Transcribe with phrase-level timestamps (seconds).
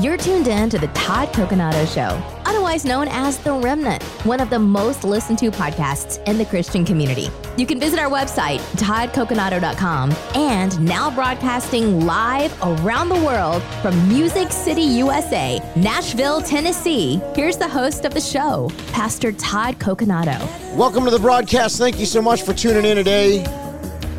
[0.00, 4.48] You're tuned in to the Todd Coconato Show, otherwise known as The Remnant, one of
[4.48, 7.30] the most listened to podcasts in the Christian community.
[7.56, 14.52] You can visit our website, toddcoconato.com, and now broadcasting live around the world from Music
[14.52, 17.20] City, USA, Nashville, Tennessee.
[17.34, 20.38] Here's the host of the show, Pastor Todd Coconato.
[20.76, 21.76] Welcome to the broadcast.
[21.76, 23.42] Thank you so much for tuning in today.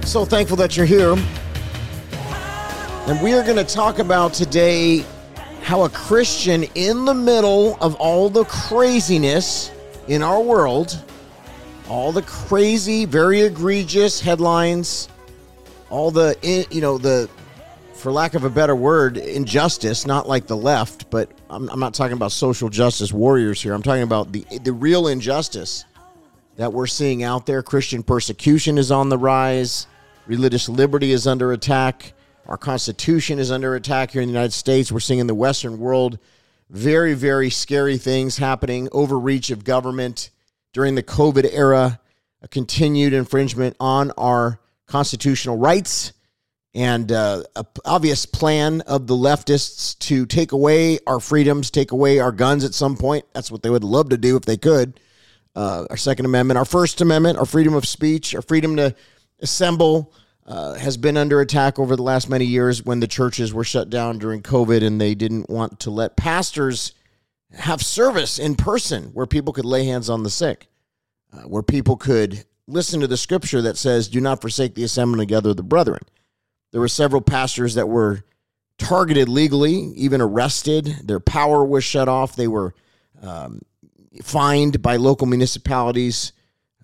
[0.04, 1.16] So thankful that you're here.
[3.08, 5.06] And we are going to talk about today
[5.70, 9.70] how a Christian in the middle of all the craziness
[10.08, 11.00] in our world,
[11.88, 15.10] all the crazy, very egregious headlines,
[15.92, 17.30] all the, eh, you know, the,
[17.94, 21.94] for lack of a better word, injustice, not like the left, but I'm, I'm not
[21.94, 23.76] talking about social justice warriors here.
[23.76, 25.86] I'm talking about the, the real injustice
[26.56, 27.62] that we're seeing out there.
[27.62, 29.86] Christian persecution is on the rise,
[30.26, 32.14] religious liberty is under attack.
[32.50, 34.92] Our Constitution is under attack here in the United States.
[34.92, 36.18] We're seeing in the Western world
[36.72, 40.32] very, very scary things happening, overreach of government
[40.74, 42.00] during the COVID era,
[42.42, 46.14] a continued infringement on our constitutional rights,
[46.74, 52.18] and uh, a obvious plan of the leftists to take away our freedoms, take away
[52.18, 53.26] our guns at some point.
[53.32, 55.00] That's what they would love to do if they could.
[55.56, 58.96] Uh, our Second Amendment, our First Amendment, our freedom of speech, our freedom to
[59.40, 60.12] assemble,
[60.50, 63.90] uh, has been under attack over the last many years when the churches were shut
[63.92, 66.94] down during COVID and they didn't want to let pastors
[67.54, 70.68] have service in person where people could lay hands on the sick,
[71.32, 75.20] uh, where people could listen to the scripture that says, Do not forsake the assembling
[75.20, 76.02] together of the brethren.
[76.72, 78.24] There were several pastors that were
[78.80, 80.86] targeted legally, even arrested.
[81.04, 82.36] Their power was shut off.
[82.36, 82.74] They were
[83.22, 83.62] um,
[84.24, 86.34] fined by local municipalities,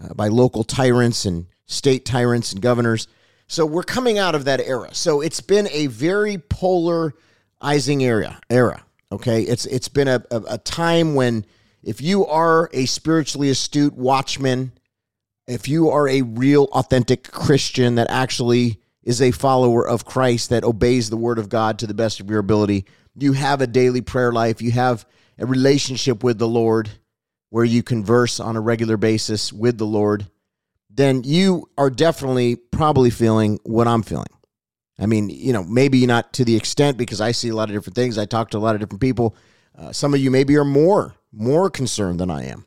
[0.03, 3.07] uh, by local tyrants and state tyrants and governors.
[3.47, 4.93] So we're coming out of that era.
[4.93, 8.39] So it's been a very polarizing era.
[8.49, 8.83] Era.
[9.11, 11.45] Okay, it's it's been a, a, a time when
[11.83, 14.71] if you are a spiritually astute watchman,
[15.47, 20.63] if you are a real authentic Christian that actually is a follower of Christ that
[20.63, 22.85] obeys the word of God to the best of your ability,
[23.15, 25.05] you have a daily prayer life, you have
[25.37, 26.89] a relationship with the Lord
[27.51, 30.25] where you converse on a regular basis with the Lord
[30.95, 34.27] then you are definitely probably feeling what I'm feeling.
[34.97, 37.75] I mean, you know, maybe not to the extent because I see a lot of
[37.75, 38.17] different things.
[38.17, 39.35] I talk to a lot of different people.
[39.77, 42.65] Uh, some of you maybe are more more concerned than I am.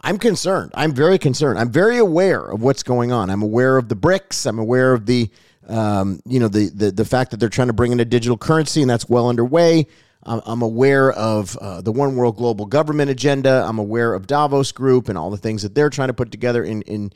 [0.00, 0.70] I'm concerned.
[0.74, 1.58] I'm very concerned.
[1.58, 3.28] I'm very aware of what's going on.
[3.28, 4.46] I'm aware of the BRICS.
[4.46, 5.28] I'm aware of the,
[5.68, 8.38] um, you know, the, the the fact that they're trying to bring in a digital
[8.38, 9.86] currency and that's well underway.
[10.22, 13.64] I'm aware of uh, the one world global government agenda.
[13.66, 16.62] I'm aware of Davos Group and all the things that they're trying to put together
[16.62, 17.10] in in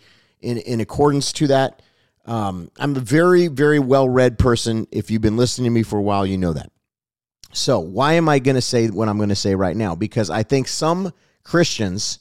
[0.44, 1.82] in, in accordance to that.
[2.26, 4.86] Um, I'm a very, very well read person.
[4.90, 6.70] If you've been listening to me for a while, you know that.
[7.52, 9.94] So, why am I going to say what I'm going to say right now?
[9.94, 11.12] Because I think some
[11.44, 12.18] Christians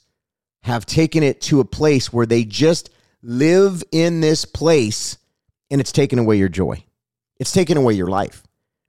[0.62, 2.90] have taken it to a place where they just
[3.22, 5.18] live in this place
[5.70, 6.84] and it's taken away your joy.
[7.40, 8.44] It's taken away your life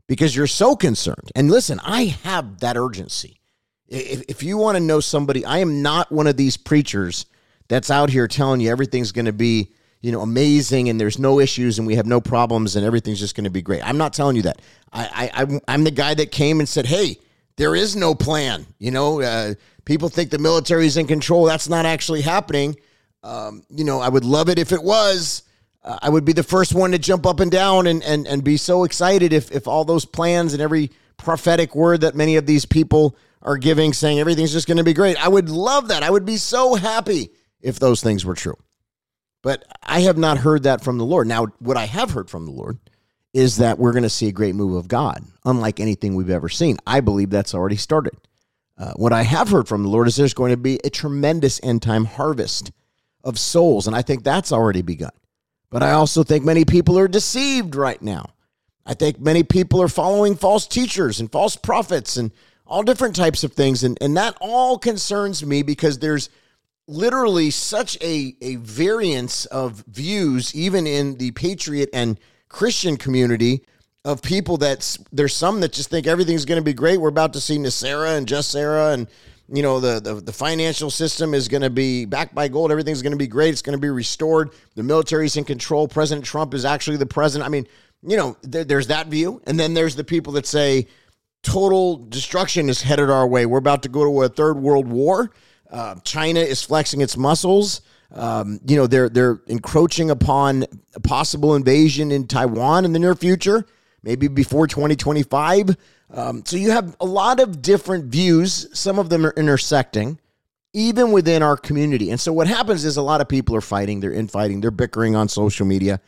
[0.07, 1.31] because you're so concerned.
[1.35, 3.40] And listen, I have that urgency.
[3.88, 7.25] If, if you want to know somebody, I am not one of these preachers
[7.68, 9.72] that's out here telling you everything's going to be
[10.02, 13.36] you know amazing and there's no issues and we have no problems and everything's just
[13.36, 13.86] going to be great.
[13.86, 14.62] I'm not telling you that.
[14.94, 17.18] I, I i'm the guy that came and said hey
[17.58, 18.66] there is no plan.
[18.78, 21.46] You know uh, people think the military is in control.
[21.46, 22.75] That's not actually happening.
[23.24, 25.44] Um, you know i would love it if it was.
[25.84, 28.44] Uh, i would be the first one to jump up and down and, and, and
[28.44, 32.46] be so excited if, if all those plans and every prophetic word that many of
[32.46, 35.24] these people are giving saying everything's just going to be great.
[35.24, 36.04] I would love that.
[36.04, 37.31] I would be so happy
[37.66, 38.58] if those things were true.
[39.42, 41.28] But I have not heard that from the Lord.
[41.28, 42.80] Now, what I have heard from the Lord
[43.34, 46.48] is that we're going to see a great move of God, unlike anything we've ever
[46.48, 46.78] seen.
[46.88, 48.16] I believe that's already started.
[48.78, 51.59] Uh, what I have heard from the Lord is there's going to be a tremendous
[51.64, 52.72] end time harvest
[53.24, 55.12] of souls, and I think that's already begun.
[55.70, 58.30] But I also think many people are deceived right now.
[58.86, 62.31] I think many people are following false teachers and false prophets and
[62.68, 63.84] all different types of things.
[63.84, 66.30] And, and that all concerns me because there's
[66.88, 73.64] literally such a, a variance of views, even in the patriot and Christian community,
[74.06, 77.02] of people that there's some that just think everything's going to be great.
[77.02, 79.08] We're about to see NESARA and GESARA and
[79.50, 82.72] you know the, the, the financial system is going to be backed by gold.
[82.72, 83.50] Everything's going to be great.
[83.50, 84.52] It's going to be restored.
[84.76, 85.88] The military's in control.
[85.88, 87.48] President trump is actually the president.
[87.48, 87.68] I mean
[88.04, 89.42] you know there, there's that view.
[89.48, 90.88] And then there's the people that say
[91.42, 93.48] total destruction is headed our way.
[93.48, 95.32] We're about to go to a third world war
[95.75, 97.81] uh, China is flexing its muscles.
[98.13, 103.13] Um, you know, they're they're encroaching upon a possible invasion in Taiwan in the near
[103.13, 103.68] future.
[104.01, 105.75] maybe before 2025.
[106.13, 108.68] Um, so you have a lot of different views.
[108.72, 110.19] Some of them are intersecting,
[110.72, 112.12] even within our community.
[112.12, 115.16] And so what happens is a lot of people are fighting, they're infighting, they're bickering
[115.16, 116.00] on social media.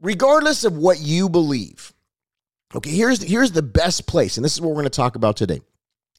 [0.00, 1.92] Regardless of what you believe,
[2.74, 5.36] okay, here's here's the best place, and this is what we're going to talk about
[5.36, 5.60] today.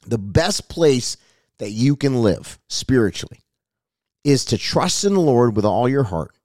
[0.06, 1.18] The best place
[1.60, 3.40] that you can live spiritually
[4.24, 6.36] is to trust in the Lord with all your heart,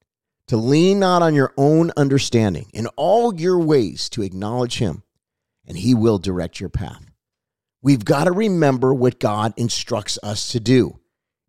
[0.48, 5.02] to lean not on your own understanding, in all your ways to acknowledge Him,
[5.66, 7.04] and He will direct your path.
[7.82, 11.00] We've got to remember what God instructs us to do.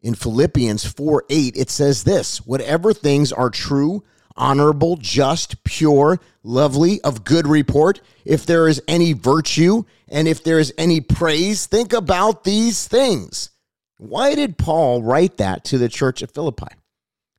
[0.02, 4.04] In Philippians 4 8, it says this whatever things are true,
[4.36, 10.60] honorable, just, pure, lovely, of good report, if there is any virtue and if there
[10.60, 13.50] is any praise, think about these things.
[13.98, 16.68] Why did Paul write that to the church at Philippi,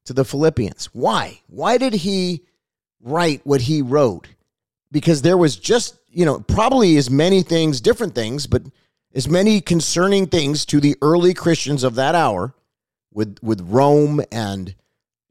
[0.07, 0.87] to the Philippians?
[0.93, 1.41] Why?
[1.49, 2.43] Why did he
[3.01, 4.29] write what he wrote?
[4.91, 8.63] Because there was just, you know, probably as many things, different things, but
[9.15, 12.55] as many concerning things to the early Christians of that hour
[13.13, 14.75] with with Rome and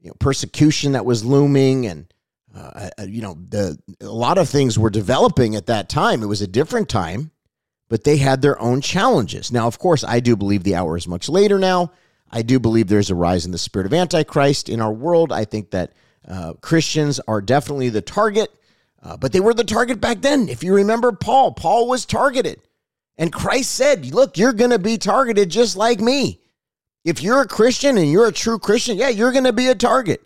[0.00, 2.12] you know, persecution that was looming and
[2.54, 6.22] uh, uh you know the a lot of things were developing at that time.
[6.22, 7.30] It was a different time
[7.88, 9.52] but they had their own challenges.
[9.52, 11.92] Now, of course, I do believe the hour is much later now.
[12.30, 15.32] I do believe there's a rise in the spirit of Antichrist in our world.
[15.32, 15.92] I think that
[16.26, 18.50] uh, Christians are definitely the target,
[19.02, 20.48] uh, but they were the target back then.
[20.48, 22.60] If you remember Paul, Paul was targeted.
[23.18, 26.40] And Christ said, Look, you're going to be targeted just like me.
[27.04, 29.74] If you're a Christian and you're a true Christian, yeah, you're going to be a
[29.74, 30.22] target.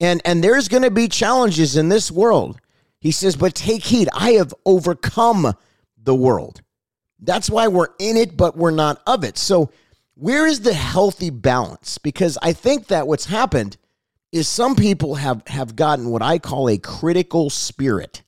[0.00, 2.60] And, and there's going to be challenges in this world.
[3.00, 5.54] He says, But take heed, I have overcome
[5.96, 6.60] the world.
[7.20, 9.38] That's why we're in it, but we're not of it.
[9.38, 9.70] So,
[10.14, 11.98] where is the healthy balance?
[11.98, 13.76] Because I think that what's happened
[14.32, 18.22] is some people have, have gotten what I call a critical spirit.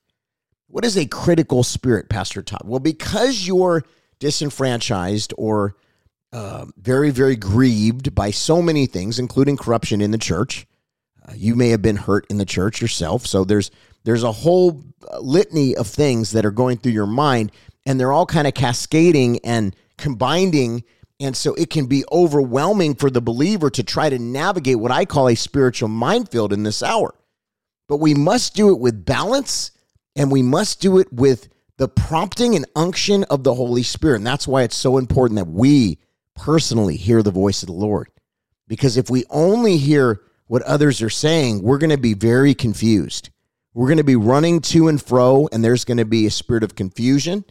[0.67, 2.61] What is a critical spirit, Pastor Todd?
[2.63, 3.83] Well, because you're
[4.19, 5.75] disenfranchised or
[6.31, 10.65] uh, very, very grieved by so many things, including corruption in the church.
[11.27, 13.27] Uh, you may have been hurt in the church yourself.
[13.27, 13.69] So there's
[14.03, 14.83] there's a whole
[15.19, 17.51] litany of things that are going through your mind
[17.85, 20.83] and they're all kind of cascading and combining.
[21.19, 25.05] And so it can be overwhelming for the believer to try to navigate what I
[25.05, 27.13] call a spiritual minefield in this hour.
[27.87, 29.71] But we must do it with balance
[30.15, 34.17] and we must do it with the prompting and unction of the Holy Spirit.
[34.17, 35.99] And that's why it's so important that we
[36.35, 38.09] personally hear the voice of the Lord.
[38.67, 43.29] Because if we only hear what others are saying, we're going to be very confused.
[43.73, 46.63] We're going to be running to and fro, and there's going to be a spirit
[46.63, 47.45] of confusion.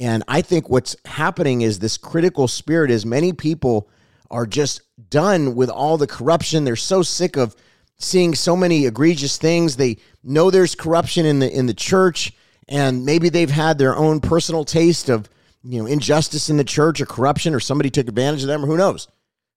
[0.00, 3.88] And I think what's happening is this critical spirit is many people
[4.30, 6.64] are just done with all the corruption.
[6.64, 7.56] They're so sick of
[7.98, 9.76] seeing so many egregious things.
[9.76, 12.32] They know there's corruption in the in the church
[12.68, 15.28] and maybe they've had their own personal taste of,
[15.64, 18.66] you know, injustice in the church or corruption or somebody took advantage of them or
[18.66, 19.08] who knows.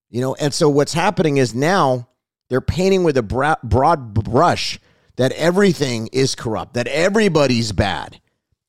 [0.09, 2.07] You know, and so what's happening is now
[2.49, 4.79] they're painting with a broad brush
[5.17, 8.19] that everything is corrupt, that everybody's bad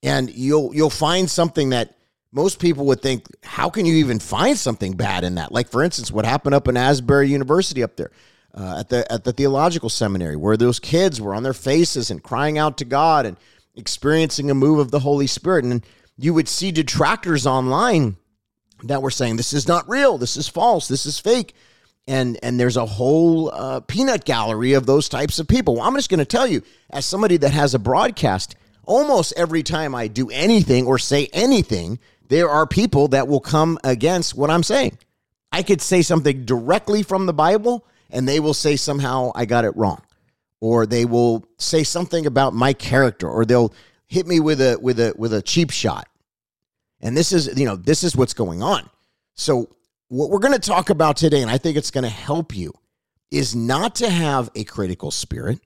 [0.02, 1.96] and you'll you'll find something that
[2.32, 5.52] most people would think, how can you even find something bad in that?
[5.52, 8.10] Like for instance, what happened up in Asbury University up there
[8.54, 12.22] uh, at the at the theological seminary, where those kids were on their faces and
[12.22, 13.36] crying out to God and
[13.74, 15.84] experiencing a move of the Holy Spirit, and
[16.18, 18.16] you would see detractors online
[18.84, 21.54] that were saying this is not real, this is false, this is fake.
[22.08, 25.76] And, and there's a whole uh, peanut gallery of those types of people.
[25.76, 29.62] Well, I'm just going to tell you, as somebody that has a broadcast, almost every
[29.62, 31.98] time I do anything or say anything,
[32.28, 34.98] there are people that will come against what I'm saying.
[35.50, 39.64] I could say something directly from the Bible and they will say somehow I got
[39.64, 40.02] it wrong.
[40.60, 43.74] Or they will say something about my character or they'll
[44.06, 46.08] hit me with a with a with a cheap shot.
[47.00, 48.88] And this is, you know, this is what's going on.
[49.34, 49.74] So
[50.08, 52.72] what we're going to talk about today and I think it's going to help you
[53.30, 55.58] is not to have a critical spirit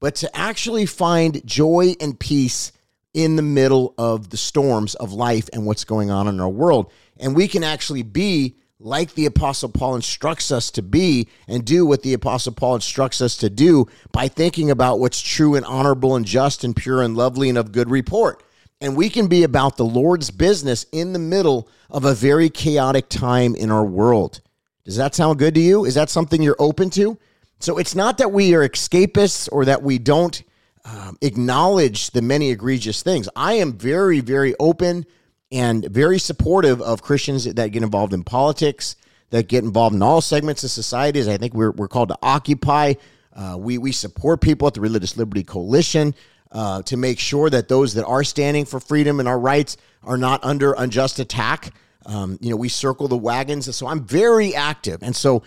[0.00, 2.72] but to actually find joy and peace
[3.14, 6.92] in the middle of the storms of life and what's going on in our world.
[7.18, 11.86] And we can actually be like the Apostle Paul instructs us to be and do
[11.86, 16.14] what the Apostle Paul instructs us to do by thinking about what's true and honorable
[16.14, 18.42] and just and pure and lovely and of good report.
[18.82, 23.08] And we can be about the Lord's business in the middle of a very chaotic
[23.08, 24.42] time in our world.
[24.84, 25.86] Does that sound good to you?
[25.86, 27.18] Is that something you're open to?
[27.58, 30.42] So it's not that we are escapists or that we don't
[30.84, 33.28] um, acknowledge the many egregious things.
[33.34, 35.06] I am very, very open
[35.50, 38.96] and very supportive of Christians that get involved in politics,
[39.30, 41.20] that get involved in all segments of society.
[41.30, 42.94] I think we're, we're called to occupy.
[43.32, 46.14] Uh, we, we support people at the Religious Liberty Coalition.
[46.52, 50.16] uh, to make sure that those that are standing for freedom and our rights are
[50.16, 51.72] not under unjust attack.
[52.06, 53.74] Um, you know, we circle the wagons.
[53.74, 55.02] So I'm very active.
[55.02, 55.42] And so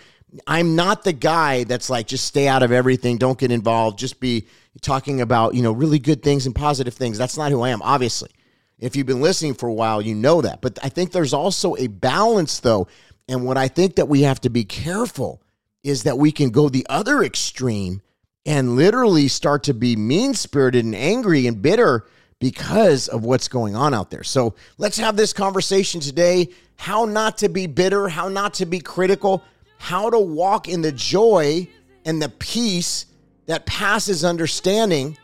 [0.46, 4.20] I'm not the guy that's like, just stay out of everything, don't get involved, just
[4.20, 4.46] be
[4.80, 7.18] talking about, you know, really good things and positive things.
[7.18, 8.30] That's not who I am, obviously.
[8.78, 10.60] If you've been listening for a while, you know that.
[10.60, 12.88] But I think there's also a balance, though.
[13.28, 15.42] And what I think that we have to be careful
[15.82, 18.00] is that we can go the other extreme
[18.46, 22.06] and literally start to be mean spirited and angry and bitter
[22.38, 24.22] because of what's going on out there.
[24.22, 28.80] So let's have this conversation today how not to be bitter, how not to be
[28.80, 29.44] critical,
[29.80, 31.66] how to walk in the joy
[32.04, 33.06] and the peace
[33.46, 35.16] that passes understanding.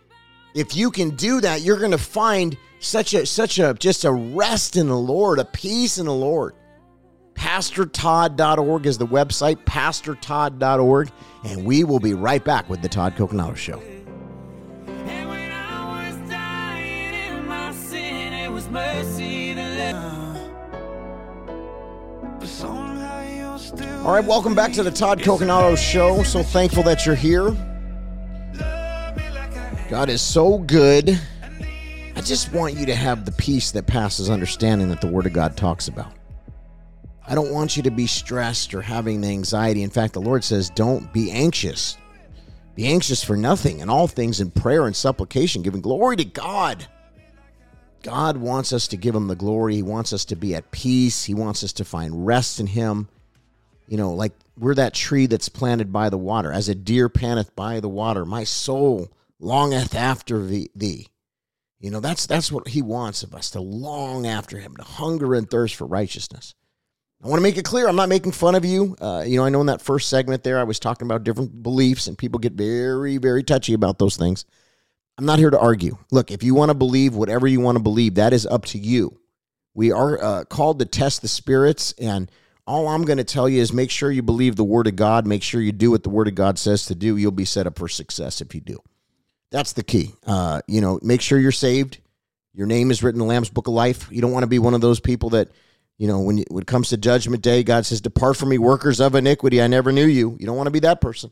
[0.55, 4.11] If you can do that, you're going to find such a such a just a
[4.11, 6.55] rest in the Lord, a peace in the Lord.
[7.35, 11.13] PastorTodd.org is the website, PastorTodd.org,
[11.45, 13.96] and we will be right back with the Todd Coconato Show.
[24.07, 26.23] All right, welcome back to the Todd Coconato Show.
[26.23, 27.51] So thankful that you're here.
[29.91, 31.21] God is so good.
[32.15, 35.33] I just want you to have the peace that passes understanding that the Word of
[35.33, 36.13] God talks about.
[37.27, 39.83] I don't want you to be stressed or having the anxiety.
[39.83, 41.99] In fact, the Lord says, don't be anxious.
[42.77, 46.87] Be anxious for nothing, and all things in prayer and supplication, giving glory to God.
[48.05, 49.75] God wants us to give Him the glory.
[49.75, 51.25] He wants us to be at peace.
[51.25, 53.09] He wants us to find rest in Him.
[53.87, 56.53] You know, like we're that tree that's planted by the water.
[56.53, 61.09] As a deer panteth by the water, my soul longeth after thee.
[61.79, 65.35] You know, that's that's what he wants of us to long after him, to hunger
[65.35, 66.55] and thirst for righteousness.
[67.23, 68.97] I want to make it clear I'm not making fun of you.
[69.01, 71.63] Uh, you know, I know in that first segment there I was talking about different
[71.63, 74.45] beliefs and people get very, very touchy about those things.
[75.19, 75.97] I'm not here to argue.
[76.11, 78.79] Look, if you want to believe whatever you want to believe, that is up to
[78.79, 79.19] you.
[79.75, 82.31] We are uh, called to test the spirits, and
[82.67, 85.27] all I'm going to tell you is make sure you believe the Word of God.
[85.27, 87.17] Make sure you do what the Word of God says to do.
[87.17, 88.81] You'll be set up for success if you do.
[89.51, 90.15] That's the key.
[90.27, 92.01] Uh, you know, make sure you're saved.
[92.53, 94.09] Your name is written in the Lamb's Book of Life.
[94.11, 95.49] You don't want to be one of those people that,
[95.99, 98.59] you know, when, you, when it comes to Judgment Day, God says, "Depart from me,
[98.59, 99.63] workers of iniquity.
[99.63, 101.31] I never knew you." You don't want to be that person.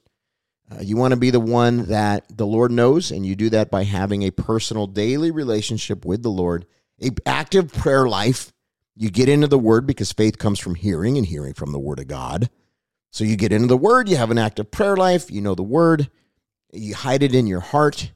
[0.71, 3.71] Uh, you want to be the one that the Lord knows, and you do that
[3.71, 6.67] by having a personal daily relationship with the Lord,
[7.03, 8.54] a active prayer life.
[8.97, 11.99] You get into the Word because faith comes from hearing, and hearing from the Word
[11.99, 12.49] of God.
[13.11, 14.09] So you get into the Word.
[14.09, 15.31] You have an active prayer life.
[15.31, 16.11] You know the Word
[16.75, 18.13] you hide it in your heart,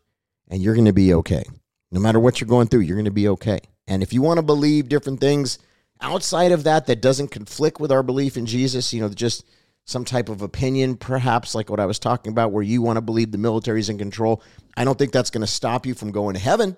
[0.48, 1.44] and you're going to be okay.
[1.90, 3.60] No matter what you're going through, you're going to be okay.
[3.86, 5.58] And if you want to believe different things
[6.00, 9.44] outside of that that doesn't conflict with our belief in Jesus, you know, just
[9.84, 13.00] some type of opinion, perhaps like what I was talking about, where you want to
[13.00, 14.42] believe the military's in control,
[14.76, 16.76] I don't think that's going to stop you from going to heaven.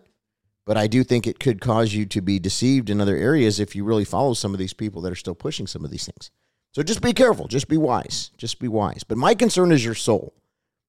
[0.71, 3.75] But I do think it could cause you to be deceived in other areas if
[3.75, 6.31] you really follow some of these people that are still pushing some of these things.
[6.71, 7.49] So just be careful.
[7.49, 8.31] Just be wise.
[8.37, 9.03] Just be wise.
[9.03, 10.33] But my concern is your soul.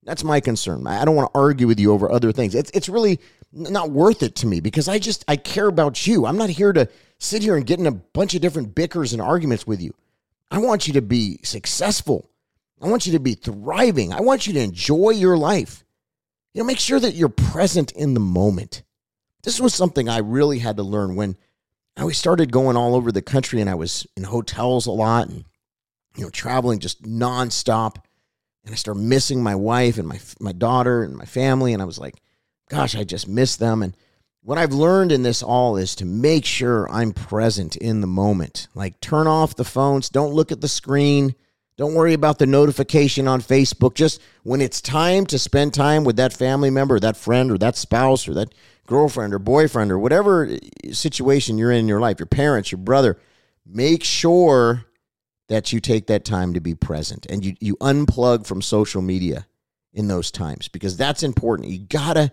[0.04, 0.86] That's my concern.
[0.86, 2.54] I don't want to argue with you over other things.
[2.54, 3.20] It's it's really
[3.52, 6.28] not worth it to me because I just I care about you.
[6.28, 9.22] I'm not here to sit here and get in a bunch of different bickers and
[9.22, 9.96] arguments with you.
[10.52, 12.30] I want you to be successful.
[12.84, 14.14] I want you to be thriving.
[14.14, 15.84] I want you to enjoy your life.
[16.54, 18.84] You know, make sure that you're present in the moment.
[19.44, 21.36] This was something I really had to learn when
[21.98, 25.46] I started going all over the country and I was in hotels a lot and
[26.16, 27.98] you know traveling just nonstop
[28.64, 31.86] and I started missing my wife and my my daughter and my family, and I
[31.86, 32.16] was like,
[32.70, 33.82] gosh, I just miss them.
[33.82, 33.96] And
[34.44, 38.68] what I've learned in this all is to make sure I'm present in the moment.
[38.76, 41.36] Like turn off the phones, don't look at the screen,
[41.78, 43.96] don't worry about the notification on Facebook.
[43.96, 47.76] Just when it's time to spend time with that family member, that friend, or that
[47.76, 48.54] spouse, or that
[48.92, 50.50] girlfriend or boyfriend, or whatever
[50.92, 53.18] situation you're in in your life, your parents, your brother,
[53.66, 54.86] make sure
[55.48, 59.48] that you take that time to be present and you, you unplug from social media
[59.94, 61.70] in those times because that's important.
[61.70, 62.32] You gotta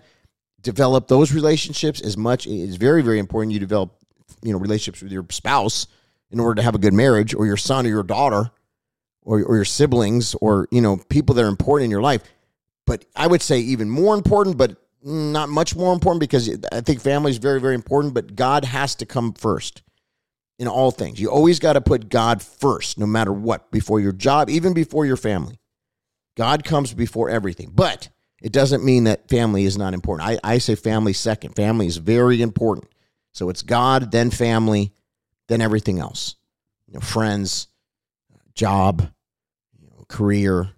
[0.61, 3.97] develop those relationships as much it's very, very important you develop,
[4.43, 5.87] you know, relationships with your spouse
[6.33, 8.51] in order to have a good marriage or your son or your daughter
[9.23, 12.23] or, or your siblings or, you know, people that are important in your life.
[12.85, 17.01] But I would say even more important, but not much more important because I think
[17.01, 19.83] family is very, very important, but God has to come first
[20.59, 21.21] in all things.
[21.21, 25.07] You always got to put God first, no matter what, before your job, even before
[25.07, 25.61] your family.
[26.37, 27.71] God comes before everything.
[27.73, 28.09] But
[28.41, 30.29] it doesn't mean that family is not important.
[30.29, 31.55] I, I say family second.
[31.55, 32.89] Family is very important.
[33.33, 34.93] So it's God, then family,
[35.49, 36.37] then everything else.
[36.87, 37.69] You know, friends,
[38.55, 39.11] job,
[39.81, 40.71] you know, career,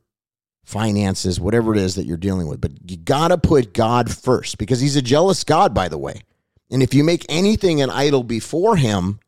[0.70, 2.60] finances, whatever it is that you're dealing with.
[2.60, 6.22] But you got to put God first because he's a jealous God, by the way.
[6.70, 9.18] And if you make anything an idol before him,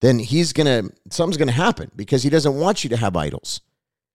[0.00, 3.16] then he's going to, something's going to happen because he doesn't want you to have
[3.16, 3.60] idols.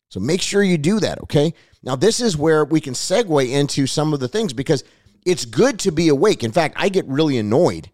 [0.10, 1.54] So make sure you do that, okay?
[1.84, 4.84] Now, this is where we can segue into some of the things because
[5.26, 6.44] it's good to be awake.
[6.44, 7.90] In fact, I get really annoyed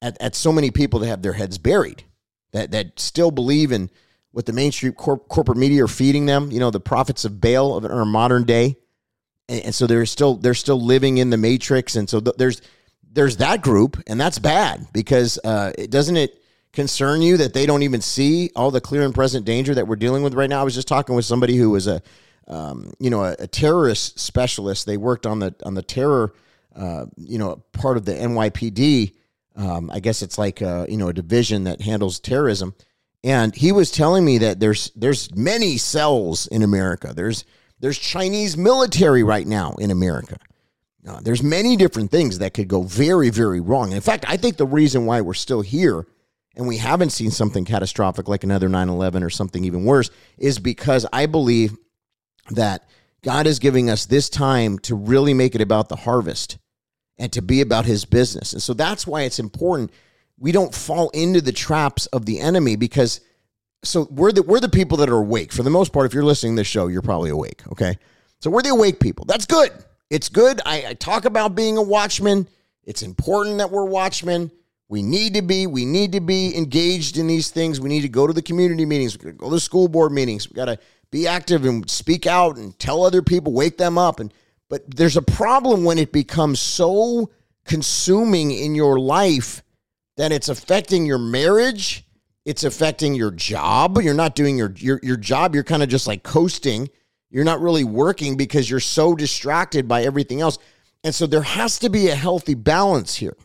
[0.00, 2.04] at, at so many people that have their heads buried,
[2.52, 3.90] that, that still believe in
[4.32, 7.76] what the mainstream corp- corporate media are feeding them, you know, the prophets of Baal
[7.76, 8.76] of our modern day.
[9.48, 11.96] And, and, so they're still they're still living in the matrix.
[11.96, 12.62] And so th- there's
[13.12, 16.40] there's that group, and that's bad because uh, it doesn't it
[16.72, 19.96] concern you that they don't even see all the clear and present danger that we're
[19.96, 20.60] dealing with right now.
[20.60, 22.00] I was just talking with somebody who was a
[22.46, 24.86] um, you know a, a, terrorist specialist.
[24.86, 26.32] They worked on the on the terror
[26.74, 29.14] uh, you know part of the NYPD.
[29.56, 32.74] Um, I guess it's like a, you know a division that handles terrorism.
[33.22, 37.12] And he was telling me that there's there's many cells in America.
[37.14, 37.44] There's
[37.78, 40.38] there's Chinese military right now in America.
[41.06, 43.92] Uh, there's many different things that could go very very wrong.
[43.92, 46.06] In fact, I think the reason why we're still here
[46.56, 51.06] and we haven't seen something catastrophic like another 9/11 or something even worse is because
[51.12, 51.76] I believe
[52.50, 52.88] that
[53.22, 56.58] God is giving us this time to really make it about the harvest
[57.18, 58.54] and to be about his business.
[58.54, 59.90] And so that's why it's important
[60.40, 63.20] we don't fall into the traps of the enemy because
[63.84, 65.52] so we're the we're the people that are awake.
[65.52, 67.62] For the most part, if you're listening to this show, you're probably awake.
[67.70, 67.96] Okay.
[68.40, 69.26] So we're the awake people.
[69.26, 69.70] That's good.
[70.08, 70.60] It's good.
[70.66, 72.48] I, I talk about being a watchman.
[72.84, 74.50] It's important that we're watchmen.
[74.88, 75.66] We need to be.
[75.66, 77.80] We need to be engaged in these things.
[77.80, 79.16] We need to go to the community meetings.
[79.16, 80.50] We got to go to the school board meetings.
[80.50, 80.78] We got to
[81.10, 84.20] be active and speak out and tell other people, wake them up.
[84.20, 84.32] And
[84.68, 87.30] but there's a problem when it becomes so
[87.64, 89.62] consuming in your life
[90.16, 92.04] that it's affecting your marriage,
[92.44, 93.98] it's affecting your job.
[94.02, 96.88] You're not doing your your your job, you're kind of just like coasting.
[97.30, 100.58] You're not really working because you're so distracted by everything else.
[101.04, 103.36] And so there has to be a healthy balance here.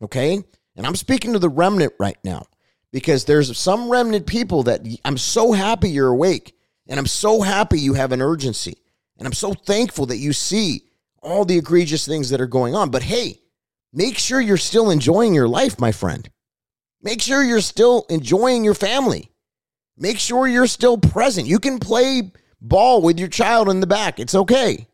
[0.00, 0.42] Okay?
[0.76, 2.46] And I'm speaking to the remnant right now
[2.92, 6.54] because there's some remnant people that I'm so happy you're awake
[6.86, 8.78] and I'm so happy you have an urgency.
[9.18, 10.84] And I'm so thankful that you see
[11.22, 12.90] all the egregious things that are going on.
[12.90, 13.40] But hey,
[13.96, 16.28] Make sure you're still enjoying your life, my friend.
[17.00, 19.30] Make sure you're still enjoying your family.
[19.96, 21.46] Make sure you're still present.
[21.46, 24.18] You can play ball with your child in the back.
[24.18, 24.88] It's okay.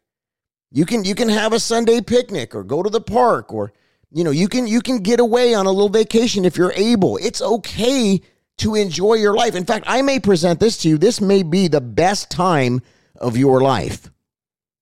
[0.71, 3.73] You can you can have a Sunday picnic or go to the park or
[4.13, 7.17] you know, you can you can get away on a little vacation if you're able.
[7.17, 8.21] It's okay
[8.59, 9.55] to enjoy your life.
[9.55, 10.99] In fact, I may present this to you.
[10.99, 12.83] This may be the best time
[13.17, 14.11] of your life.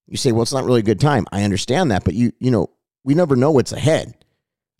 [0.09, 2.51] You say, "Well, it's not really a good time." I understand that, but you you
[2.51, 2.71] know,
[3.09, 4.13] we never know what's ahead.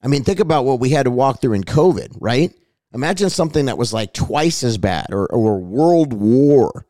[0.03, 2.53] I mean, think about what we had to walk through in COVID, right?
[2.93, 6.85] Imagine something that was like twice as bad or, or world war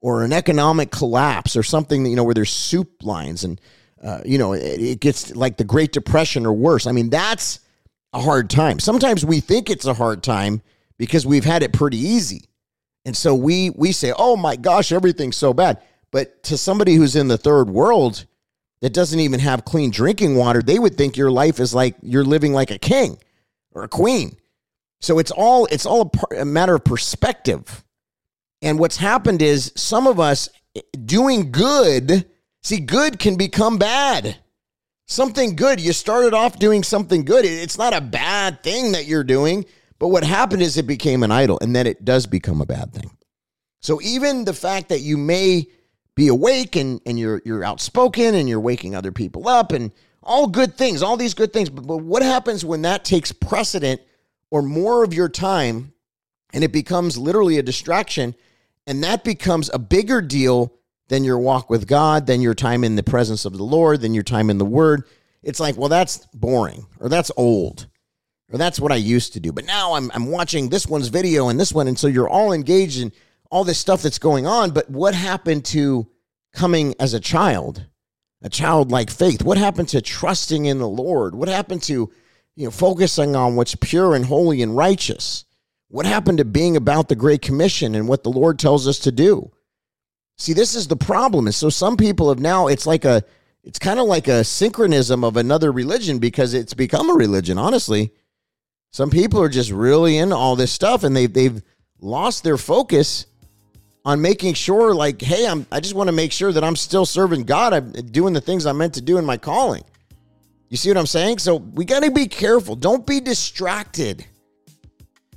[0.00, 3.60] or an economic collapse or something you know, where there's soup lines and,
[4.04, 6.86] uh, you know, it, it gets like the Great Depression or worse.
[6.86, 7.58] I mean, that's
[8.12, 8.78] a hard time.
[8.78, 10.62] Sometimes we think it's a hard time
[10.96, 12.44] because we've had it pretty easy.
[13.04, 17.16] And so we we say, "Oh my gosh, everything's so bad." But to somebody who's
[17.16, 18.26] in the third world,
[18.84, 22.22] that doesn't even have clean drinking water, they would think your life is like you're
[22.22, 23.16] living like a king
[23.70, 24.36] or a queen.
[25.00, 27.82] So it's all it's all a, par- a matter of perspective.
[28.60, 32.26] And what's happened is some of us eh, doing good,
[32.62, 34.36] see good can become bad.
[35.06, 37.46] Something good, you started off doing something good.
[37.46, 39.64] It's not a bad thing that you're doing,
[39.98, 42.92] but what happened is it became an idol and then it does become a bad
[42.92, 43.16] thing.
[43.80, 45.68] So even the fact that you may
[46.14, 50.46] be awake and, and you're you're outspoken and you're waking other people up and all
[50.46, 51.68] good things, all these good things.
[51.68, 54.00] But, but what happens when that takes precedent
[54.50, 55.92] or more of your time
[56.52, 58.34] and it becomes literally a distraction
[58.86, 60.72] and that becomes a bigger deal
[61.08, 64.14] than your walk with God, than your time in the presence of the Lord, than
[64.14, 65.04] your time in the Word?
[65.42, 67.86] It's like, well, that's boring or that's old
[68.52, 69.52] or that's what I used to do.
[69.52, 71.88] But now I'm, I'm watching this one's video and this one.
[71.88, 73.12] And so you're all engaged in
[73.50, 76.08] all this stuff that's going on, but what happened to
[76.52, 77.86] coming as a child,
[78.42, 79.42] a childlike faith?
[79.42, 81.34] What happened to trusting in the Lord?
[81.34, 82.10] What happened to,
[82.56, 85.44] you know, focusing on what's pure and holy and righteous?
[85.88, 89.12] What happened to being about the Great Commission and what the Lord tells us to
[89.12, 89.52] do?
[90.36, 91.46] See, this is the problem.
[91.46, 93.22] And so some people have now, it's like a,
[93.62, 98.12] it's kind of like a syncretism of another religion because it's become a religion, honestly.
[98.90, 101.62] Some people are just really into all this stuff and they've, they've
[102.00, 103.26] lost their focus
[104.04, 107.06] on making sure like hey i'm i just want to make sure that i'm still
[107.06, 109.82] serving god i'm doing the things i'm meant to do in my calling
[110.68, 114.24] you see what i'm saying so we got to be careful don't be distracted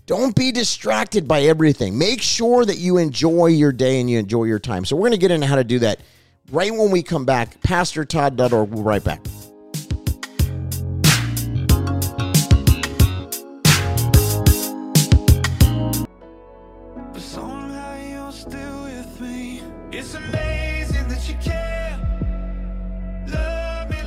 [0.05, 4.43] don't be distracted by everything make sure that you enjoy your day and you enjoy
[4.43, 5.99] your time so we're going to get into how to do that
[6.51, 7.59] right when we come back.
[7.61, 8.69] PastorTodd.org.
[8.69, 9.25] We'll be right back.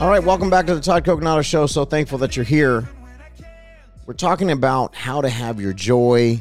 [0.01, 1.67] All right, welcome back to the Todd Coconato Show.
[1.67, 2.89] So thankful that you're here.
[4.07, 6.41] We're talking about how to have your joy,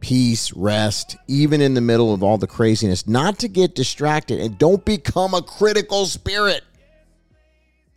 [0.00, 4.56] peace, rest, even in the middle of all the craziness, not to get distracted and
[4.56, 6.64] don't become a critical spirit.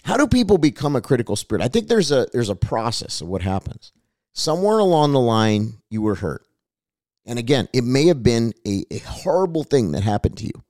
[0.04, 1.64] How do people become a critical spirit?
[1.64, 3.94] I think there's a there's a process of what happens.
[4.34, 6.46] Somewhere along the line, you were hurt.
[7.26, 10.66] And again, it may have been a, a horrible thing that happened to you.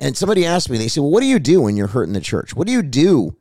[0.00, 2.12] And somebody asked me, they said, Well, what do you do when you're hurt in
[2.12, 2.54] the church?
[2.54, 3.36] What do you do?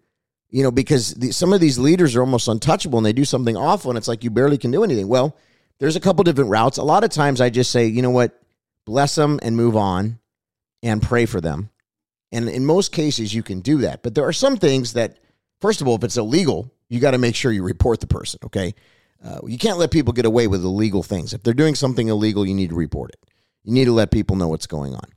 [0.50, 3.58] You know, because the, some of these leaders are almost untouchable and they do something
[3.58, 5.08] awful and it's like you barely can do anything.
[5.08, 5.36] Well,
[5.80, 6.78] there's a couple different routes.
[6.78, 8.40] A lot of times I just say, you know what,
[8.86, 10.20] bless them and move on
[10.82, 11.70] and pray for them.
[12.32, 14.04] And in most cases, you can do that.
[14.04, 15.20] But there are some things that,
[15.62, 18.40] first of all, if it's illegal, you got to make sure you report the person,
[18.46, 18.74] okay?
[19.24, 21.34] Uh, you can't let people get away with illegal things.
[21.34, 23.20] If they're doing something illegal, you need to report it.
[23.64, 25.10] You need to let people know what's going on.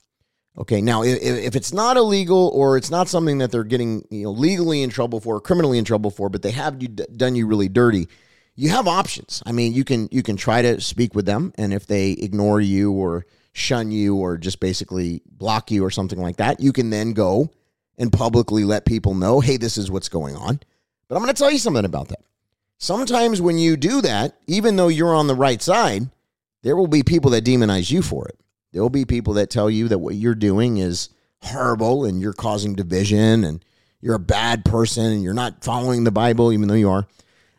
[0.58, 4.24] Okay, now if, if it's not illegal or it's not something that they're getting you
[4.24, 7.46] know legally in trouble for, criminally in trouble for, but they have you done you
[7.46, 8.08] really dirty,
[8.56, 9.42] you have options.
[9.46, 12.60] I mean, you can you can try to speak with them, and if they ignore
[12.60, 16.90] you or shun you or just basically block you or something like that, you can
[16.90, 17.50] then go
[17.98, 20.60] and publicly let people know, hey, this is what's going on.
[21.08, 22.22] But I'm going to tell you something about that.
[22.78, 26.08] Sometimes when you do that, even though you're on the right side,
[26.62, 28.38] there will be people that demonize you for it.
[28.72, 31.08] There will be people that tell you that what you're doing is
[31.42, 33.64] horrible and you're causing division and
[34.00, 37.06] you're a bad person and you're not following the Bible, even though you are.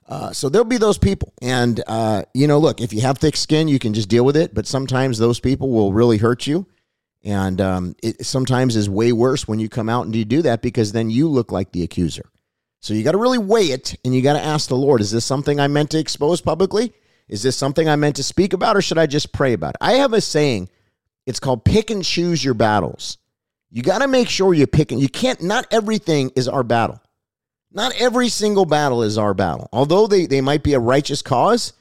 [0.07, 1.33] Uh, so there'll be those people.
[1.41, 4.35] And, uh, you know, look, if you have thick skin, you can just deal with
[4.35, 4.53] it.
[4.53, 6.65] But sometimes those people will really hurt you.
[7.23, 10.61] And um, it sometimes is way worse when you come out and you do that
[10.61, 12.29] because then you look like the accuser.
[12.79, 15.11] So you got to really weigh it and you got to ask the Lord, is
[15.11, 16.93] this something I meant to expose publicly?
[17.29, 19.77] Is this something I meant to speak about or should I just pray about it?
[19.81, 20.69] I have a saying
[21.25, 23.17] it's called pick and choose your battles.
[23.69, 27.01] You got to make sure you pick and you can't, not everything is our battle.
[27.71, 29.69] Not every single battle is our battle.
[29.71, 31.71] Although they, they might be a righteous cause,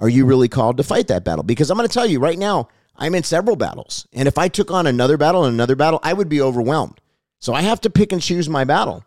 [0.00, 1.44] are you really called to fight that battle?
[1.44, 4.08] Because I'm going to tell you right now, I'm in several battles.
[4.12, 7.00] And if I took on another battle and another battle, I would be overwhelmed.
[7.38, 9.04] So I have to pick and choose my battle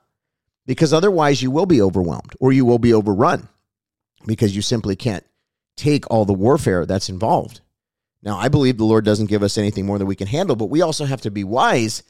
[0.65, 3.49] because otherwise you will be overwhelmed or you will be overrun
[4.25, 5.25] because you simply can't
[5.75, 7.61] take all the warfare that's involved.
[8.21, 10.65] Now, I believe the Lord doesn't give us anything more than we can handle, but
[10.65, 12.03] we also have to be wise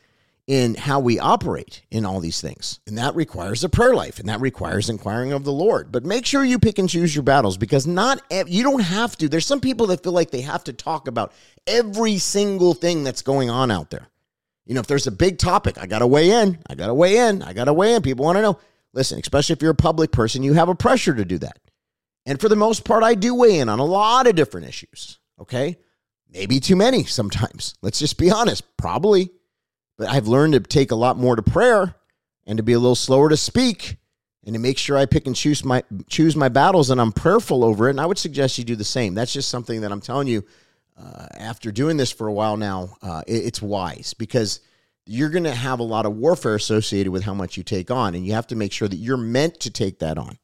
[0.48, 2.80] in how we operate in all these things.
[2.88, 5.91] And that requires a prayer life and that requires inquiring of the Lord.
[5.91, 9.30] But make sure you pick and choose your battles because not you don't have to.
[9.30, 11.34] There's some people that feel like they have to talk about
[11.67, 14.08] every single thing that's going on out there.
[14.65, 16.58] You know, if there's a big topic, I got to weigh in.
[16.67, 17.43] I got to weigh in.
[17.43, 18.02] I got to weigh in.
[18.02, 18.60] People want to know.
[18.91, 21.60] Listen, especially if you're a public person, you have a pressure to do that.
[22.26, 25.19] And for the most part, I do weigh in on a lot of different issues.
[25.39, 25.78] Okay.
[26.32, 27.76] Maybe too many sometimes.
[27.82, 28.63] Let's just be honest.
[28.78, 29.32] Probably.
[29.98, 31.96] But I've learned to take a lot more to prayer
[32.46, 33.98] and to be a little slower to speak
[34.46, 37.63] and to make sure I pick and choose my choose my battles and I'm prayerful
[37.63, 37.92] over it.
[37.92, 39.13] And I would suggest you do the same.
[39.13, 40.46] That's just something that I'm telling you.
[40.98, 44.60] Uh, after doing this for a while now, uh, it, it's wise because
[45.06, 48.15] you're going to have a lot of warfare associated with how much you take on,
[48.15, 50.38] and you have to make sure that you're meant to take that on.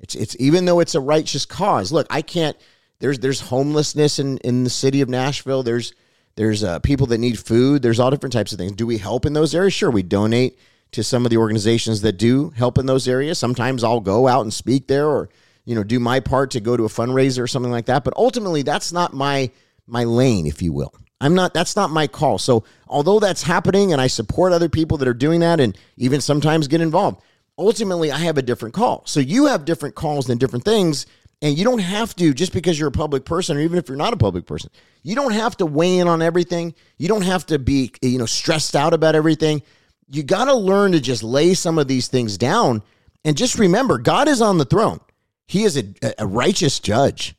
[0.00, 1.92] It's it's even though it's a righteous cause.
[1.92, 2.56] Look, I can't
[3.02, 5.64] there's there's homelessness in in the city of Nashville.
[5.64, 5.92] There's
[6.36, 7.82] there's uh, people that need food.
[7.82, 8.72] There's all different types of things.
[8.72, 9.74] Do we help in those areas?
[9.74, 10.56] Sure, we donate
[10.92, 13.38] to some of the organizations that do help in those areas.
[13.38, 15.28] Sometimes I'll go out and speak there, or
[15.64, 18.04] you know, do my part to go to a fundraiser or something like that.
[18.04, 19.50] But ultimately, that's not my
[19.88, 20.94] my lane, if you will.
[21.20, 21.54] I'm not.
[21.54, 22.38] That's not my call.
[22.38, 26.20] So although that's happening, and I support other people that are doing that, and even
[26.20, 27.20] sometimes get involved.
[27.58, 29.02] Ultimately, I have a different call.
[29.06, 31.04] So you have different calls and different things
[31.42, 33.98] and you don't have to, just because you're a public person, or even if you're
[33.98, 34.70] not a public person,
[35.02, 36.72] you don't have to weigh in on everything.
[36.98, 39.62] You don't have to be, you know, stressed out about everything.
[40.08, 42.82] You got to learn to just lay some of these things down
[43.24, 45.00] and just remember God is on the throne.
[45.46, 45.84] He is a,
[46.18, 47.34] a righteous judge.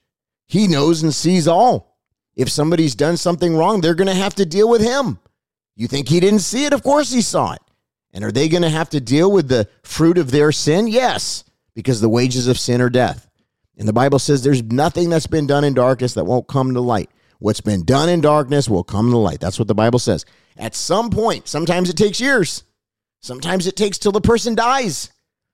[0.47, 1.97] He knows and sees all.
[2.35, 5.17] If somebody's done something wrong, they're going to have to deal with him.
[5.75, 6.73] You think he didn't see it?
[6.73, 7.61] Of course he saw it.
[8.11, 10.87] And are they going to have to deal with the fruit of their sin?
[10.87, 13.29] Yes, because the wages of sin are death.
[13.77, 16.81] And the Bible says there's nothing that's been done in darkness that won't come to
[16.81, 17.09] light.
[17.39, 19.39] What's been done in darkness will come to light.
[19.39, 20.25] That's what the Bible says.
[20.57, 22.63] At some point, sometimes it takes years.
[23.21, 25.11] Sometimes it takes till the person dies.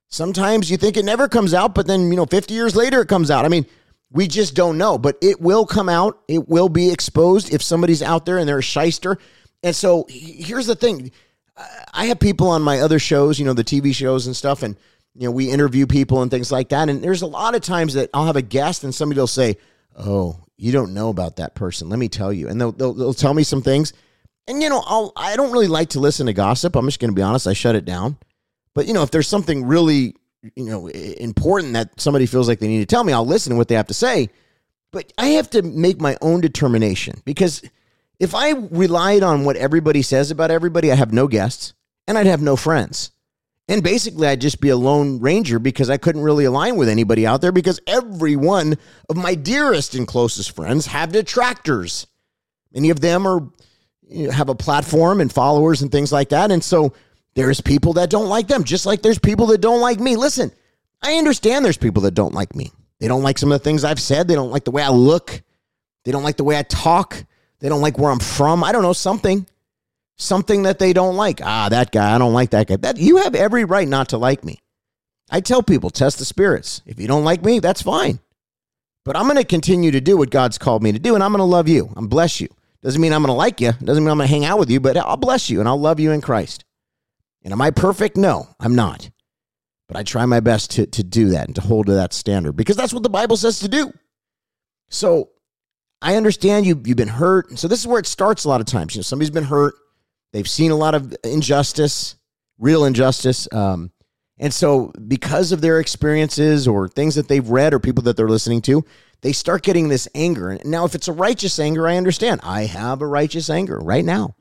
[0.09, 3.07] Sometimes you think it never comes out, but then, you know, 50 years later it
[3.07, 3.45] comes out.
[3.45, 3.65] I mean,
[4.11, 6.19] we just don't know, but it will come out.
[6.27, 9.17] It will be exposed if somebody's out there and they're a shyster.
[9.61, 11.11] And so here's the thing
[11.93, 14.77] I have people on my other shows, you know, the TV shows and stuff, and
[15.15, 16.89] you know, we interview people and things like that.
[16.89, 19.57] And there's a lot of times that I'll have a guest and somebody will say,
[19.95, 21.89] "Oh, you don't know about that person.
[21.89, 23.93] Let me tell you," and they'll they'll, they'll tell me some things.
[24.47, 26.75] And you know, I'll I don't really like to listen to gossip.
[26.75, 27.47] I'm just going to be honest.
[27.47, 28.17] I shut it down.
[28.73, 30.15] But you know, if there's something really
[30.55, 33.57] you know important that somebody feels like they need to tell me, I'll listen to
[33.57, 34.29] what they have to say.
[34.91, 37.61] But I have to make my own determination because
[38.19, 41.73] if I relied on what everybody says about everybody, I have no guests
[42.07, 43.11] and I'd have no friends.
[43.69, 47.27] And basically, I'd just be a lone ranger because I couldn't really align with anybody
[47.27, 48.77] out there because every one
[49.07, 52.07] of my dearest and closest friends have detractors.
[52.73, 53.47] Many of them are
[54.07, 56.49] you know, have a platform and followers and things like that.
[56.49, 56.93] And so
[57.35, 60.15] there's people that don't like them, just like there's people that don't like me.
[60.15, 60.51] Listen,
[61.03, 62.71] I understand there's people that don't like me.
[62.99, 64.27] They don't like some of the things I've said.
[64.27, 65.43] They don't like the way I look.
[66.05, 67.23] They don't like the way I talk.
[67.59, 68.63] They don't like where I'm from.
[68.63, 69.45] I don't know, something.
[70.19, 71.41] Something that they don't like.
[71.41, 72.75] Ah, that guy, I don't like that guy.
[72.75, 74.59] That you have every right not to like me.
[75.31, 76.81] I tell people, test the spirits.
[76.85, 78.19] If you don't like me, that's fine.
[79.05, 81.31] But I'm going to continue to do what God's called me to do, and I'm
[81.31, 81.91] going to love you.
[81.95, 82.49] I'm bless you.
[82.81, 83.71] Doesn't mean I'm going to like you.
[83.83, 85.79] Doesn't mean I'm going to hang out with you, but I'll bless you and I'll
[85.79, 86.63] love you in Christ.
[87.43, 88.15] And am I perfect?
[88.17, 89.09] No, I'm not.
[89.87, 92.53] But I try my best to, to do that and to hold to that standard
[92.53, 93.91] because that's what the Bible says to do.
[94.89, 95.29] So
[96.01, 97.57] I understand you, you've been hurt.
[97.57, 98.95] So this is where it starts a lot of times.
[98.95, 99.73] You know, somebody's been hurt.
[100.31, 102.15] They've seen a lot of injustice,
[102.57, 103.47] real injustice.
[103.51, 103.91] Um,
[104.37, 108.29] and so because of their experiences or things that they've read or people that they're
[108.29, 108.85] listening to,
[109.21, 110.49] they start getting this anger.
[110.51, 112.39] And now if it's a righteous anger, I understand.
[112.43, 114.35] I have a righteous anger right now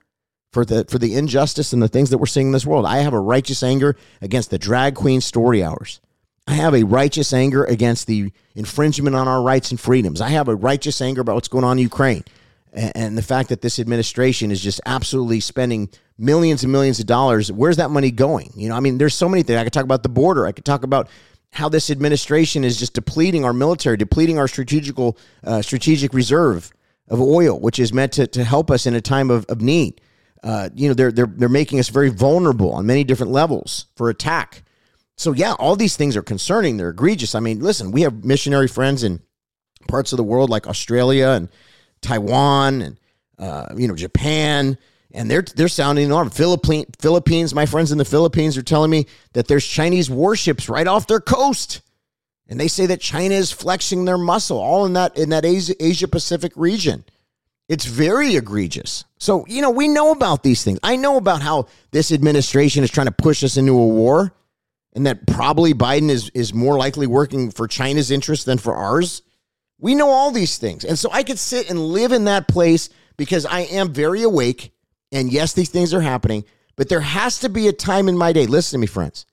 [0.53, 2.87] for the for the injustice and the things that we're seeing in this world.
[2.87, 6.01] I have a righteous anger against the drag queen story hours.
[6.47, 10.21] I have a righteous anger against the infringement on our rights and freedoms.
[10.21, 12.25] I have a righteous anger about what's going on in Ukraine
[12.73, 17.51] and, the fact that this administration is just absolutely spending millions and millions of dollars.
[17.51, 18.53] Where's that money going?
[18.55, 19.59] You know, I mean, there's so many things.
[19.59, 20.47] I could talk about the border.
[20.47, 21.09] I could talk about
[21.53, 26.71] how this administration is just depleting our military, depleting our strategical uh, strategic reserve
[27.09, 30.01] of oil, which is meant to, to help us in a time of, of need.
[30.43, 34.11] Uh, you know, they're, they're, they're making us very vulnerable on many different levels for
[34.11, 34.63] attack.
[35.17, 36.77] So, yeah, all these things are concerning.
[36.77, 37.35] They're egregious.
[37.35, 39.21] I mean, listen, we have missionary friends in
[39.89, 41.49] parts of the world like Australia and
[42.01, 43.01] Taiwan and,
[43.39, 44.79] uh, you know, Japan
[45.13, 46.31] and they're they're sounding alarm.
[46.31, 50.87] Philippine, Philippines, my friends in the Philippines are telling me that there's Chinese warships right
[50.87, 51.81] off their coast,
[52.47, 55.75] and they say that China is flexing their muscle all in that in that Asia,
[55.81, 57.05] Asia Pacific region.
[57.69, 59.05] It's very egregious.
[59.19, 60.79] So you know we know about these things.
[60.83, 64.33] I know about how this administration is trying to push us into a war,
[64.93, 69.23] and that probably Biden is is more likely working for China's interest than for ours.
[69.81, 72.91] We know all these things, and so I could sit and live in that place
[73.17, 74.73] because I am very awake
[75.13, 76.45] and yes, these things are happening,
[76.77, 78.47] but there has to be a time in my day.
[78.47, 79.27] Listen to me, friends.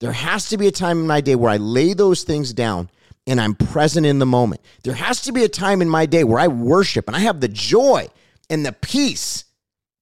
[0.00, 2.90] There has to be a time in my day where I lay those things down
[3.26, 4.60] and I'm present in the moment.
[4.82, 7.40] There has to be a time in my day where I worship and I have
[7.40, 8.08] the joy
[8.50, 9.44] and the peace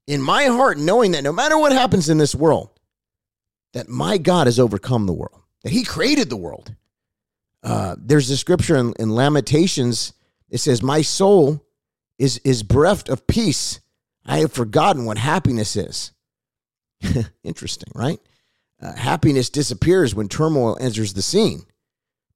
[0.06, 2.70] in my heart, knowing that no matter what happens in this world,
[3.74, 6.74] that my God has overcome the world, that He created the world.
[7.62, 10.12] Uh, there's a scripture in, in Lamentations.
[10.48, 11.66] It says, "My soul
[12.18, 13.80] is is bereft of peace
[14.24, 16.12] I have forgotten what happiness is.
[17.44, 18.20] Interesting, right?
[18.80, 21.62] Uh, happiness disappears when turmoil enters the scene.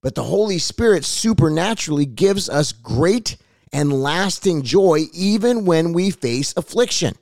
[0.02, 3.36] But the Holy Spirit supernaturally gives us great
[3.72, 7.14] and lasting joy even when we face affliction.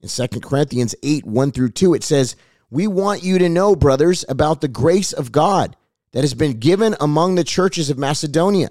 [0.00, 2.36] In 2 Corinthians 8 1 through 2, it says,
[2.70, 5.76] We want you to know, brothers, about the grace of God
[6.16, 8.70] that has been given among the churches of Macedonia.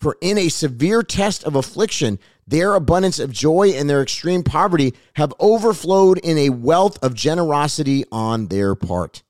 [0.00, 4.94] For in a severe test of affliction, their abundance of joy and their extreme poverty
[5.14, 9.22] have overflowed in a wealth of generosity on their part.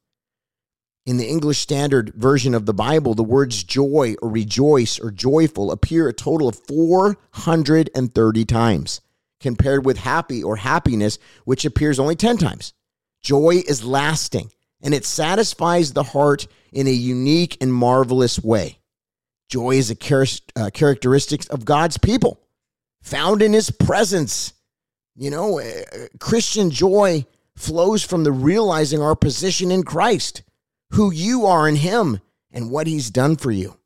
[1.04, 5.70] In the English Standard Version of the Bible, the words joy or rejoice or joyful
[5.70, 9.02] appear a total of 430 times,
[9.38, 12.72] compared with happy or happiness, which appears only 10 times.
[13.22, 14.50] Joy is lasting
[14.82, 18.78] and it satisfies the heart in a unique and marvelous way.
[19.48, 22.40] Joy is a char- uh, characteristic of God's people
[23.02, 24.52] found in his presence.
[25.16, 25.82] You know, uh,
[26.18, 30.42] Christian joy flows from the realizing our position in Christ,
[30.90, 32.20] who you are in him,
[32.52, 33.76] and what he's done for you.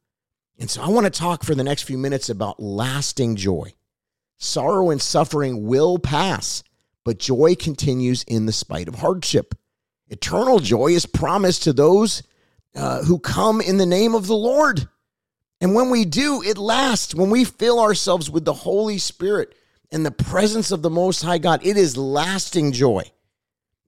[0.59, 3.75] And so I want to talk for the next few minutes about lasting joy.
[4.39, 6.63] Sorrow and suffering will pass,
[7.05, 9.55] but joy continues in the spite of hardship.
[10.09, 12.23] Eternal joy is promised to those
[12.75, 14.87] uh, who come in the name of the Lord.
[15.61, 17.15] And when we do, it lasts.
[17.15, 19.55] When we fill ourselves with the Holy Spirit
[19.91, 23.05] and the presence of the Most High God, it is lasting joy.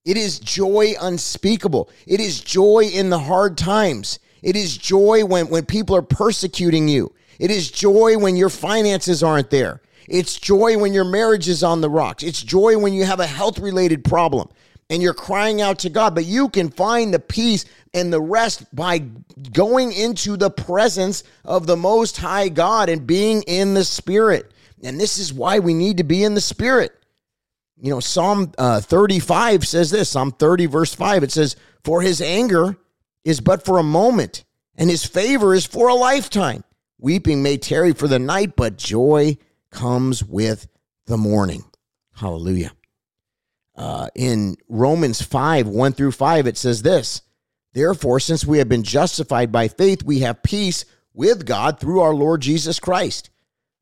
[0.05, 1.91] It is joy unspeakable.
[2.07, 4.21] It is joy in the hard times.
[4.41, 7.13] It is joy when, when people are persecuting you.
[7.39, 9.83] It is joy when your finances aren't there.
[10.09, 12.23] It's joy when your marriage is on the rocks.
[12.23, 14.49] It's joy when you have a health related problem
[14.91, 16.15] and you're crying out to God.
[16.15, 18.99] But you can find the peace and the rest by
[19.53, 24.53] going into the presence of the Most High God and being in the Spirit.
[24.83, 26.93] And this is why we need to be in the Spirit.
[27.79, 32.21] You know, Psalm uh, 35 says this Psalm 30, verse 5, it says, For his
[32.21, 32.77] anger
[33.25, 34.45] is but for a moment,
[34.77, 36.65] and his favor is for a lifetime.
[36.99, 39.37] Weeping may tarry for the night, but joy
[39.71, 40.69] comes with
[41.07, 41.65] the morning.
[42.15, 42.73] Hallelujah.
[43.77, 47.23] Uh, in Romans 5, 1 through 5, it says this
[47.75, 52.15] Therefore, since we have been justified by faith, we have peace with God through our
[52.15, 53.31] Lord Jesus Christ.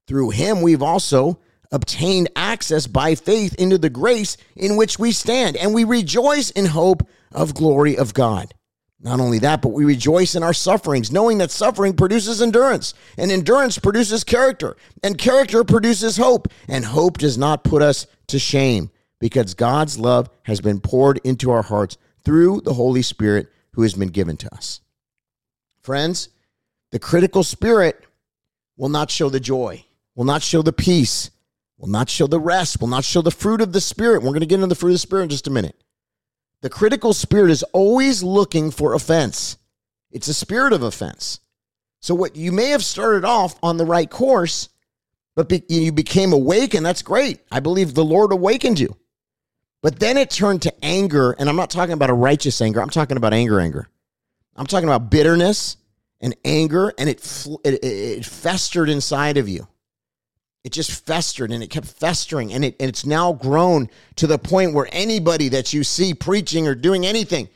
[0.07, 1.39] Through him, we've also
[1.73, 6.67] obtained access by faith into the grace in which we stand, and we rejoice in
[6.67, 8.55] hope of glory of God.
[9.01, 13.31] Not only that, but we rejoice in our sufferings, knowing that suffering produces endurance, and
[13.31, 18.91] endurance produces character, and character produces hope, and hope does not put us to shame,
[19.25, 23.95] because God's love has been poured into our hearts through the Holy Spirit who has
[23.95, 24.83] been given to us.
[25.81, 26.29] Friends,
[26.93, 28.05] the critical spirit
[28.77, 29.83] will not show the joy,
[30.15, 31.31] will not show the peace,
[31.79, 34.23] will not show the rest, will not show the fruit of the Spirit.
[34.23, 35.83] We're going to get into the fruit of the Spirit in just a minute.
[36.61, 39.57] The critical spirit is always looking for offense.
[40.11, 41.41] It's a spirit of offense.
[42.01, 44.69] So what you may have started off on the right course,
[45.35, 47.41] but be, you became awake, and that's great.
[47.51, 48.95] I believe the Lord awakened you.
[49.85, 52.81] But then it turned to anger, and I'm not talking about a righteous anger.
[52.81, 53.87] I'm talking about anger, anger.
[54.57, 55.77] I'm talking about bitterness
[56.23, 59.69] and anger, and it, it, it festered inside of you.
[60.65, 64.39] It just festered and it kept festering and, it, and it's now grown to the
[64.39, 67.51] point where anybody that you see preaching or doing anything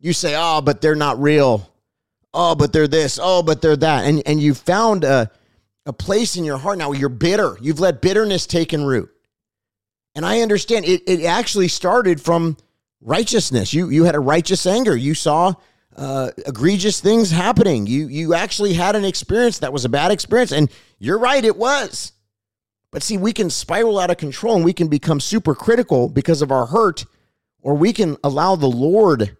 [0.00, 1.70] you say oh but they're not real.
[2.32, 3.18] Oh but they're this.
[3.22, 4.06] Oh but they're that.
[4.06, 5.30] And, and you found a,
[5.84, 6.78] a place in your heart.
[6.78, 7.58] Now you're bitter.
[7.60, 9.13] You've let bitterness take in root
[10.14, 12.56] and i understand it, it actually started from
[13.00, 15.52] righteousness you, you had a righteous anger you saw
[15.96, 20.52] uh, egregious things happening you, you actually had an experience that was a bad experience
[20.52, 22.12] and you're right it was
[22.94, 26.42] but see, we can spiral out of control and we can become super critical because
[26.42, 27.04] of our hurt,
[27.60, 29.36] or we can allow the Lord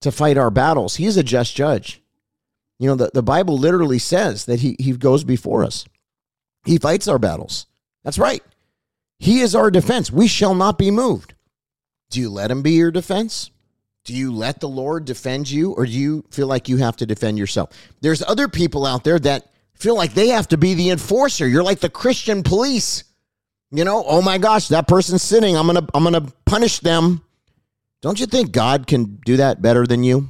[0.00, 0.96] to fight our battles.
[0.96, 2.02] He's a just judge.
[2.80, 5.84] You know, the, the Bible literally says that he, he goes before us,
[6.64, 7.66] He fights our battles.
[8.02, 8.42] That's right.
[9.18, 10.10] He is our defense.
[10.12, 11.34] We shall not be moved.
[12.10, 13.50] Do you let Him be your defense?
[14.04, 17.06] Do you let the Lord defend you, or do you feel like you have to
[17.06, 17.70] defend yourself?
[18.00, 21.46] There's other people out there that feel like they have to be the enforcer.
[21.46, 23.04] You're like the Christian police.
[23.70, 25.56] You know, oh my gosh, that person's sinning.
[25.56, 27.22] I'm to I'm to punish them.
[28.00, 30.28] Don't you think God can do that better than you?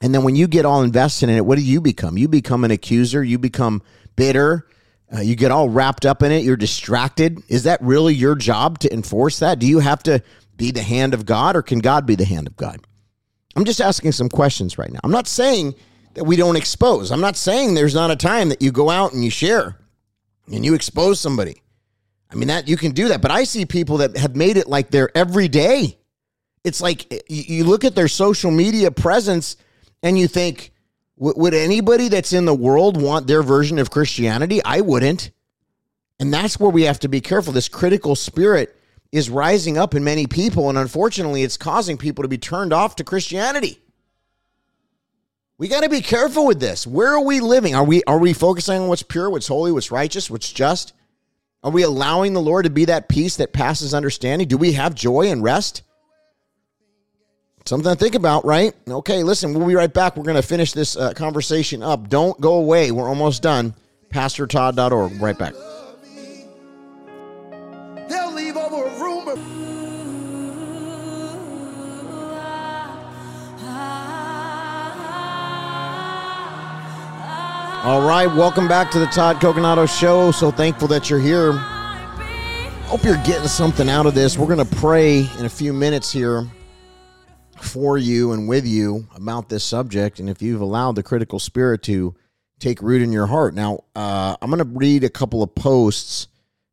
[0.00, 2.16] And then when you get all invested in it, what do you become?
[2.16, 3.82] You become an accuser, you become
[4.16, 4.66] bitter,
[5.14, 7.42] uh, you get all wrapped up in it, you're distracted.
[7.48, 9.58] Is that really your job to enforce that?
[9.58, 10.22] Do you have to
[10.56, 12.80] be the hand of God or can God be the hand of God?
[13.56, 15.00] I'm just asking some questions right now.
[15.02, 15.74] I'm not saying
[16.14, 17.10] that we don't expose.
[17.10, 19.76] I'm not saying there's not a time that you go out and you share
[20.52, 21.60] and you expose somebody.
[22.30, 24.68] I mean that you can do that, but I see people that have made it
[24.68, 25.98] like their every day.
[26.62, 29.56] It's like you look at their social media presence
[30.02, 30.72] and you think,
[31.20, 34.64] would anybody that's in the world want their version of Christianity?
[34.64, 35.30] I wouldn't.
[36.18, 37.52] And that's where we have to be careful.
[37.52, 38.74] This critical spirit
[39.12, 42.96] is rising up in many people, and unfortunately, it's causing people to be turned off
[42.96, 43.78] to Christianity.
[45.58, 46.86] We got to be careful with this.
[46.86, 47.74] Where are we living?
[47.74, 50.94] Are we are we focusing on what's pure, what's holy, what's righteous, what's just?
[51.62, 54.48] Are we allowing the Lord to be that peace that passes understanding?
[54.48, 55.82] Do we have joy and rest?
[57.66, 58.74] Something to think about, right?
[58.88, 60.16] Okay, listen, we'll be right back.
[60.16, 62.08] We're going to finish this uh, conversation up.
[62.08, 62.90] Don't go away.
[62.90, 63.74] We're almost done.
[64.10, 65.20] PastorTodd.org.
[65.20, 65.54] Right back.
[68.08, 69.36] They'll leave over a rumor.
[77.82, 80.32] All right, welcome back to the Todd Coconato Show.
[80.32, 81.52] So thankful that you're here.
[81.52, 84.36] Hope you're getting something out of this.
[84.36, 86.46] We're going to pray in a few minutes here
[87.62, 90.18] for you and with you about this subject.
[90.20, 92.14] And if you've allowed the critical spirit to
[92.58, 93.54] take root in your heart.
[93.54, 96.28] Now, uh, I'm going to read a couple of posts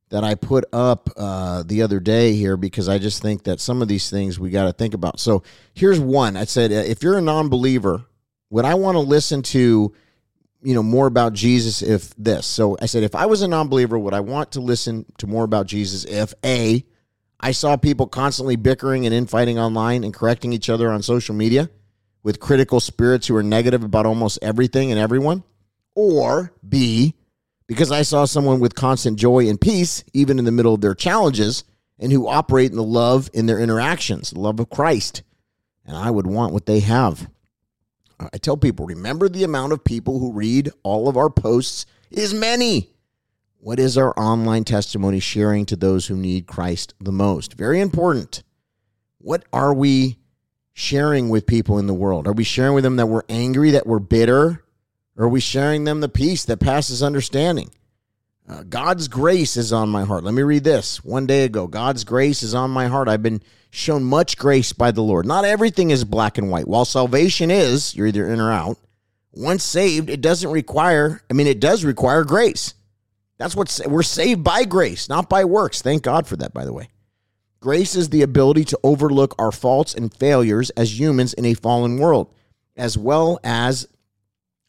[0.09, 3.81] that I put up uh, the other day here because I just think that some
[3.81, 5.19] of these things we got to think about.
[5.19, 6.37] So here's one.
[6.37, 8.05] I said, if you're a non believer,
[8.49, 9.93] would I want to listen to
[10.61, 12.45] you know more about Jesus if this.
[12.45, 15.43] So I said if I was a non-believer would I want to listen to more
[15.43, 16.83] about Jesus if A
[17.39, 21.69] I saw people constantly bickering and infighting online and correcting each other on social media
[22.23, 25.43] with critical spirits who are negative about almost everything and everyone.
[25.95, 27.15] Or B,
[27.67, 30.95] because I saw someone with constant joy and peace, even in the middle of their
[30.95, 31.63] challenges,
[31.99, 35.23] and who operate in the love in their interactions, the love of Christ.
[35.85, 37.29] And I would want what they have.
[38.19, 42.33] I tell people, remember the amount of people who read all of our posts is
[42.33, 42.89] many.
[43.59, 47.53] What is our online testimony sharing to those who need Christ the most?
[47.53, 48.43] Very important.
[49.17, 50.17] What are we
[50.73, 52.27] sharing with people in the world?
[52.27, 54.63] Are we sharing with them that we're angry, that we're bitter?
[55.17, 57.71] Or are we sharing them the peace that passes understanding?
[58.47, 60.23] Uh, God's grace is on my heart.
[60.23, 61.03] Let me read this.
[61.03, 63.09] One day ago, God's grace is on my heart.
[63.09, 63.41] I've been
[63.71, 65.25] shown much grace by the Lord.
[65.25, 66.67] Not everything is black and white.
[66.67, 68.77] While salvation is, you're either in or out,
[69.33, 72.75] once saved, it doesn't require, I mean, it does require grace.
[73.37, 75.81] That's what we're saved by grace, not by works.
[75.81, 76.89] Thank God for that, by the way.
[77.59, 81.97] Grace is the ability to overlook our faults and failures as humans in a fallen
[81.97, 82.33] world,
[82.75, 83.87] as well as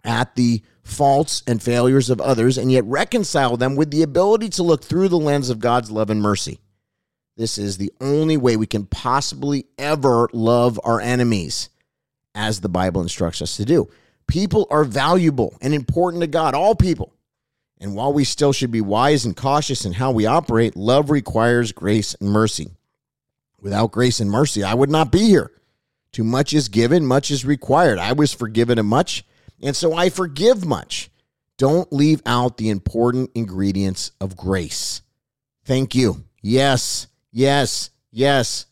[0.05, 4.63] at the faults and failures of others, and yet reconcile them with the ability to
[4.63, 6.61] look through the lens of God's love and mercy.
[7.37, 11.69] This is the only way we can possibly ever love our enemies,
[12.35, 13.89] as the Bible instructs us to do.
[14.27, 17.13] People are valuable and important to God, all people.
[17.81, 21.73] And while we still should be wise and cautious in how we operate, love requires
[21.73, 22.71] grace and mercy.
[23.61, 25.53] Without grace and mercy, I would not be here.
[26.13, 27.99] Too much is given, much is required.
[27.99, 29.25] I was forgiven much,
[29.63, 31.11] and so I forgive much.
[31.57, 35.03] Don't leave out the important ingredients of grace.
[35.65, 36.25] Thank you.
[36.41, 38.67] Yes, yes, yes.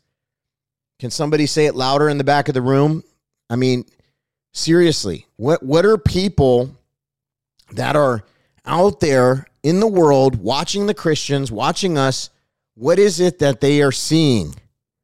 [0.99, 3.03] Can somebody say it louder in the back of the room?
[3.51, 3.85] I mean,
[4.53, 6.75] seriously, what what are people
[7.73, 8.25] that are
[8.67, 12.31] out there in the world watching the Christians, watching us,
[12.75, 14.55] what is it that they are seeing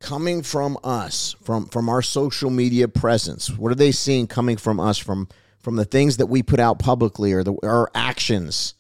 [0.00, 3.50] coming from us, from from our social media presence?
[3.50, 5.28] What are they seeing coming from us from
[5.60, 8.74] from the things that we put out publicly or the, our actions?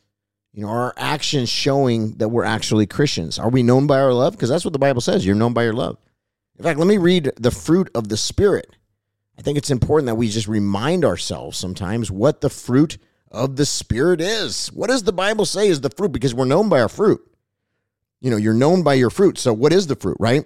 [0.52, 3.38] You know, our actions showing that we're actually Christians.
[3.38, 4.34] Are we known by our love?
[4.34, 5.24] Because that's what the Bible says.
[5.24, 5.96] You're known by your love.
[6.58, 8.76] In fact, let me read the fruit of the Spirit.
[9.38, 12.98] I think it's important that we just remind ourselves sometimes what the fruit
[13.32, 14.68] of the Spirit is.
[14.68, 16.12] What does the Bible say is the fruit?
[16.12, 17.20] Because we're known by our fruit.
[18.20, 19.38] You know, you're known by your fruit.
[19.38, 20.44] So, what is the fruit, right?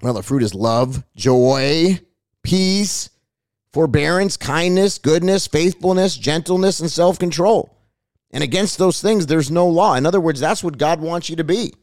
[0.00, 2.00] Well, the fruit is love, joy,
[2.42, 3.10] peace,
[3.72, 7.76] forbearance, kindness, goodness, faithfulness, gentleness, and self control.
[8.30, 9.94] And against those things, there's no law.
[9.94, 11.74] In other words, that's what God wants you to be.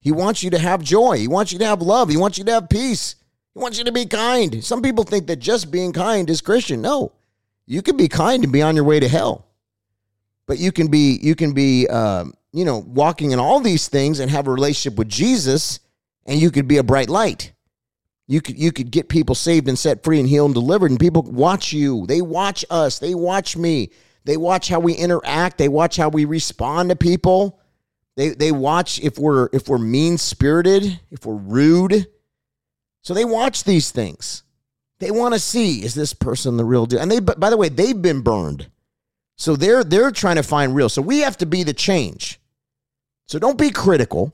[0.00, 1.18] He wants you to have joy.
[1.18, 2.10] He wants you to have love.
[2.10, 3.14] He wants you to have peace.
[3.54, 4.62] He wants you to be kind.
[4.62, 6.82] Some people think that just being kind is Christian.
[6.82, 7.12] No,
[7.66, 9.46] you can be kind and be on your way to hell
[10.46, 14.20] but you can be you can be uh, you know walking in all these things
[14.20, 15.80] and have a relationship with Jesus,
[16.26, 17.52] and you could be a bright light.
[18.26, 21.00] You could you could get people saved and set free and healed and delivered, and
[21.00, 22.06] people watch you.
[22.06, 22.98] They watch us.
[22.98, 23.90] They watch me.
[24.24, 25.58] They watch how we interact.
[25.58, 27.60] They watch how we respond to people.
[28.16, 32.06] They they watch if we're if we're mean spirited, if we're rude.
[33.02, 34.42] So they watch these things.
[35.00, 37.00] They want to see is this person the real deal?
[37.00, 38.70] And they by the way, they've been burned.
[39.36, 40.88] So they're they're trying to find real.
[40.88, 42.40] So we have to be the change.
[43.26, 44.32] So don't be critical.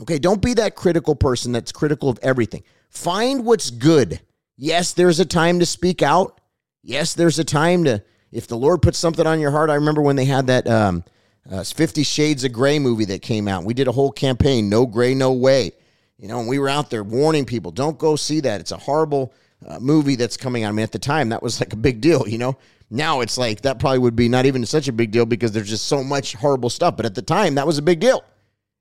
[0.00, 2.62] Okay, don't be that critical person that's critical of everything.
[2.88, 4.20] Find what's good.
[4.56, 6.40] Yes, there's a time to speak out.
[6.82, 8.02] Yes, there's a time to
[8.32, 9.70] if the Lord puts something on your heart.
[9.70, 11.04] I remember when they had that um,
[11.50, 13.64] uh, Fifty Shades of Grey movie that came out.
[13.64, 15.72] We did a whole campaign, no gray, no way.
[16.18, 18.60] You know, and we were out there warning people, don't go see that.
[18.60, 19.32] It's a horrible
[19.66, 20.68] uh, movie that's coming out.
[20.68, 22.28] I mean, at the time, that was like a big deal.
[22.28, 22.58] You know,
[22.90, 25.68] now it's like that probably would be not even such a big deal because there's
[25.68, 26.96] just so much horrible stuff.
[26.96, 28.24] But at the time, that was a big deal.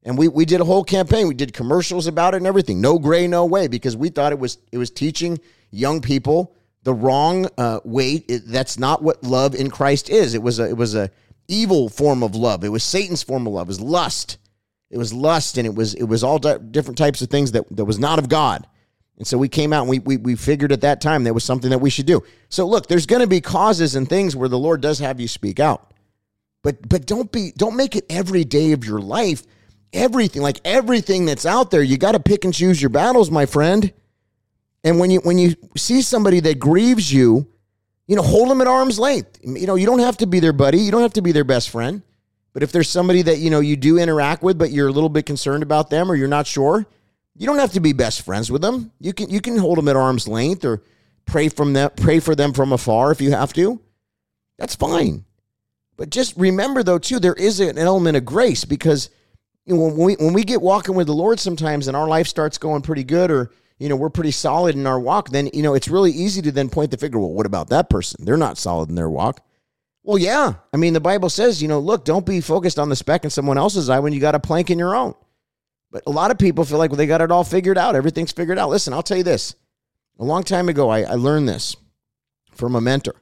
[0.04, 1.28] And we, we did a whole campaign.
[1.28, 2.82] We did commercials about it and everything.
[2.82, 5.40] No gray, no way, because we thought it was it was teaching
[5.72, 8.24] young people the wrong uh, way.
[8.28, 10.34] It, that's not what love in Christ is.
[10.34, 11.12] It was a it was a
[11.48, 12.64] evil form of love.
[12.64, 13.68] It was Satan's form of love.
[13.68, 14.38] It was lust.
[14.90, 17.86] It was lust, and it was it was all different types of things that that
[17.86, 18.66] was not of God.
[19.20, 21.44] And so we came out and we, we, we figured at that time that was
[21.44, 22.24] something that we should do.
[22.48, 25.28] So look, there's going to be causes and things where the Lord does have you
[25.28, 25.94] speak out.
[26.64, 29.44] But but don't be don't make it every day of your life.
[29.94, 33.46] Everything like everything that's out there, you got to pick and choose your battles, my
[33.46, 33.94] friend.
[34.84, 37.48] And when you when you see somebody that grieves you,
[38.08, 39.40] you know, hold them at arm's length.
[39.44, 41.44] You know, you don't have to be their buddy, you don't have to be their
[41.44, 42.02] best friend.
[42.54, 45.10] But if there's somebody that you know you do interact with, but you're a little
[45.10, 46.86] bit concerned about them or you're not sure,
[47.40, 48.92] you don't have to be best friends with them.
[49.00, 50.84] You can you can hold them at arm's length or
[51.26, 53.82] pray from them pray for them from afar if you have to.
[54.58, 55.24] That's fine.
[55.96, 59.10] But just remember though too there is an element of grace because
[59.66, 62.28] you know, when we when we get walking with the Lord sometimes and our life
[62.28, 65.64] starts going pretty good or you know we're pretty solid in our walk, then you
[65.64, 67.20] know it's really easy to then point the finger.
[67.20, 68.26] Well, what about that person?
[68.26, 69.46] They're not solid in their walk.
[70.04, 70.56] Well, yeah.
[70.74, 73.30] I mean, the Bible says, you know, look, don't be focused on the speck in
[73.30, 75.14] someone else's eye when you got a plank in your own.
[75.92, 77.96] But a lot of people feel like well, they got it all figured out.
[77.96, 78.70] Everything's figured out.
[78.70, 79.56] Listen, I'll tell you this.
[80.20, 81.76] A long time ago, I, I learned this
[82.54, 83.16] from a mentor.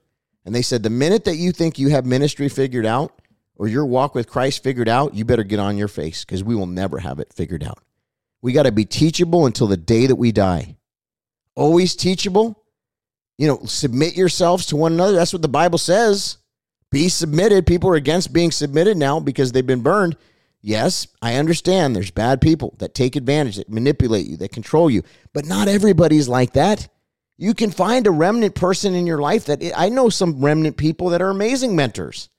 [0.45, 3.13] And they said the minute that you think you have ministry figured out,
[3.57, 6.55] or your walk with Christ figured out, you better get on your face because we
[6.55, 7.79] will never have it figured out.
[8.41, 10.77] We got to be teachable until the day that we die.
[11.55, 12.63] Always teachable.
[13.37, 15.13] You know, submit yourselves to one another.
[15.13, 16.37] That's what the Bible says.
[16.91, 17.65] Be submitted.
[17.65, 20.15] People are against being submitted now because they've been burned.
[20.61, 25.03] Yes, I understand there's bad people that take advantage, that manipulate you, that control you,
[25.33, 26.87] but not everybody's like that.
[27.37, 31.09] You can find a remnant person in your life that I know some remnant people
[31.09, 32.29] that are amazing mentors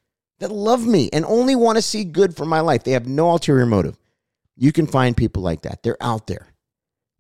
[0.41, 2.85] that love me and only want to see good for my life.
[2.85, 3.97] They have no ulterior motive.
[4.57, 5.83] You can find people like that.
[5.83, 6.49] They're out there.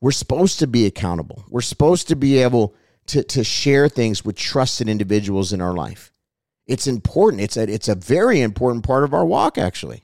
[0.01, 1.45] We're supposed to be accountable.
[1.49, 2.75] We're supposed to be able
[3.07, 6.13] to, to share things with trusted individuals in our life.
[6.67, 7.43] It's important.
[7.43, 10.03] It's a, it's a very important part of our walk, actually.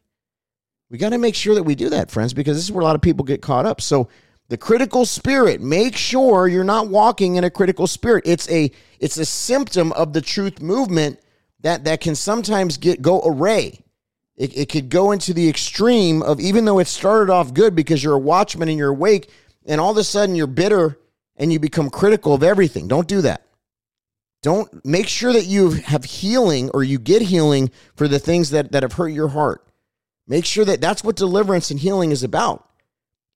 [0.94, 2.84] We got to make sure that we do that, friends, because this is where a
[2.84, 3.80] lot of people get caught up.
[3.80, 4.08] So,
[4.46, 8.22] the critical spirit, make sure you're not walking in a critical spirit.
[8.24, 8.70] It's a
[9.00, 11.18] it's a symptom of the truth movement
[11.62, 13.80] that that can sometimes get go array.
[14.36, 18.04] It, it could go into the extreme of even though it started off good because
[18.04, 19.28] you're a watchman and you're awake,
[19.66, 20.96] and all of a sudden you're bitter
[21.34, 22.86] and you become critical of everything.
[22.86, 23.44] Don't do that.
[24.42, 28.70] Don't make sure that you have healing or you get healing for the things that,
[28.70, 29.64] that have hurt your heart.
[30.26, 32.68] Make sure that that's what deliverance and healing is about.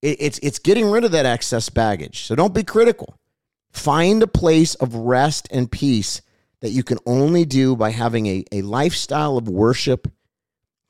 [0.01, 2.23] It, it's, it's getting rid of that excess baggage.
[2.23, 3.19] So don't be critical.
[3.71, 6.21] Find a place of rest and peace
[6.61, 10.11] that you can only do by having a, a lifestyle of worship,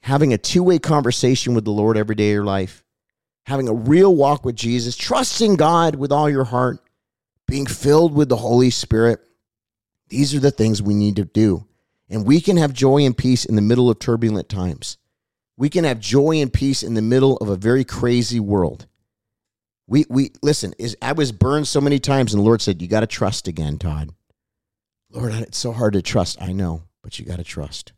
[0.01, 2.83] having a two way conversation with the Lord every day of your life,
[3.45, 6.79] having a real walk with Jesus, trusting God with all your heart,
[7.47, 9.19] being filled with the Holy Spirit
[10.09, 11.65] these are the things we need to do.
[12.09, 14.97] And we can have joy and peace in the middle of turbulent times.
[15.59, 18.87] We can have joy and peace in the middle of a very crazy world.
[19.87, 22.87] We we listen, is I was burned so many times and the Lord said, You
[22.87, 24.13] gotta trust again, Todd.
[25.11, 26.41] Lord, it's so hard to trust.
[26.41, 27.91] I know, but you gotta trust.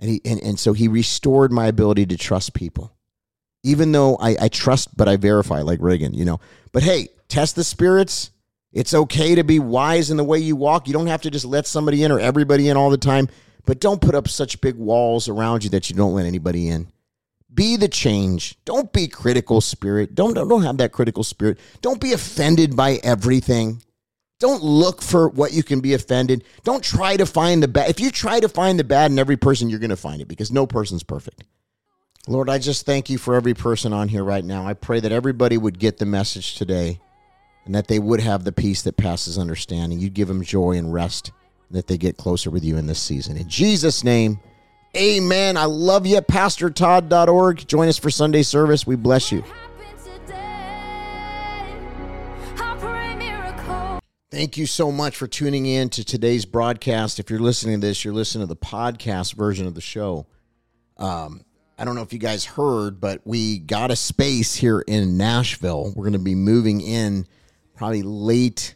[0.00, 2.92] And he and, and so he restored my ability to trust people.
[3.62, 6.40] Even though I, I trust, but I verify, like Reagan, you know.
[6.72, 8.32] But hey, test the spirits
[8.76, 10.86] it's okay to be wise in the way you walk.
[10.86, 13.28] You don't have to just let somebody in or everybody in all the time,
[13.66, 16.88] but don't put up such big walls around you that you don't let anybody in.
[17.52, 18.56] Be the change.
[18.64, 20.14] Don't be critical spirit.
[20.14, 21.58] Don't, don't don't have that critical spirit.
[21.80, 23.82] Don't be offended by everything.
[24.38, 26.44] Don't look for what you can be offended.
[26.62, 27.88] Don't try to find the bad.
[27.88, 30.28] If you try to find the bad in every person, you're going to find it
[30.28, 31.44] because no person's perfect.
[32.28, 34.66] Lord, I just thank you for every person on here right now.
[34.66, 37.00] I pray that everybody would get the message today
[37.64, 40.00] and that they would have the peace that passes understanding.
[40.00, 41.30] You'd give them joy and rest,
[41.70, 43.36] that they get closer with you in this season.
[43.36, 44.40] In Jesus' name,
[44.96, 45.56] amen.
[45.56, 46.20] I love you.
[46.20, 47.66] PastorTodd.org.
[47.66, 48.86] Join us for Sunday service.
[48.86, 49.44] We bless you.
[54.30, 57.18] Thank you so much for tuning in to today's broadcast.
[57.18, 60.26] If you're listening to this, you're listening to the podcast version of the show.
[60.98, 61.42] Um,
[61.78, 65.92] I don't know if you guys heard, but we got a space here in Nashville.
[65.96, 67.26] We're going to be moving in
[67.74, 68.74] probably late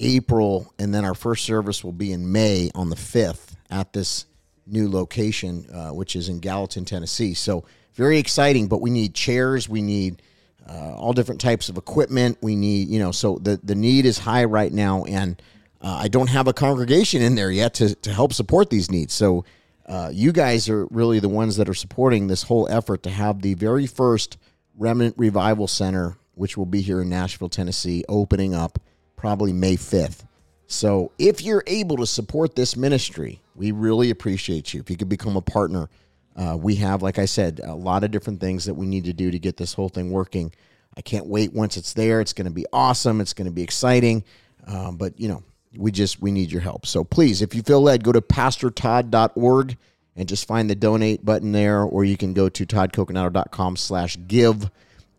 [0.00, 4.26] April, and then our first service will be in May on the 5th at this
[4.66, 7.34] new location, uh, which is in Gallatin, Tennessee.
[7.34, 10.20] So, very exciting, but we need chairs, we need
[10.68, 12.36] uh, all different types of equipment.
[12.42, 15.40] We need, you know, so the, the need is high right now, and
[15.80, 19.14] uh, I don't have a congregation in there yet to, to help support these needs.
[19.14, 19.44] So,
[19.86, 23.40] uh, you guys are really the ones that are supporting this whole effort to have
[23.40, 24.36] the very first
[24.76, 28.78] Remnant Revival Center which will be here in Nashville, Tennessee, opening up
[29.16, 30.24] probably May 5th.
[30.66, 34.80] So if you're able to support this ministry, we really appreciate you.
[34.80, 35.88] If you could become a partner,
[36.36, 39.12] uh, we have, like I said, a lot of different things that we need to
[39.12, 40.52] do to get this whole thing working.
[40.96, 42.20] I can't wait once it's there.
[42.20, 43.20] It's going to be awesome.
[43.20, 44.24] It's going to be exciting.
[44.66, 45.42] Um, but, you know,
[45.76, 46.86] we just, we need your help.
[46.86, 49.76] So please, if you feel led, go to pastortodd.org
[50.16, 54.70] and just find the donate button there, or you can go to toddcoconato.com slash give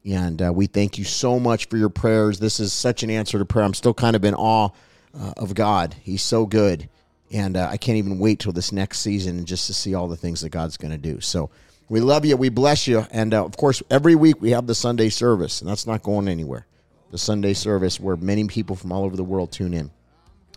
[0.08, 2.40] and uh, we thank you so much for your prayers.
[2.40, 3.66] This is such an answer to prayer.
[3.66, 4.70] I'm still kind of in awe
[5.14, 5.96] uh, of God.
[6.02, 6.88] He's so good.
[7.32, 10.16] And uh, I can't even wait till this next season just to see all the
[10.16, 11.20] things that God's going to do.
[11.20, 11.50] So
[11.90, 12.38] we love you.
[12.38, 13.06] We bless you.
[13.12, 16.30] And uh, of course, every week we have the Sunday service, and that's not going
[16.30, 16.66] anywhere.
[17.12, 19.92] The Sunday service where many people from all over the world tune in.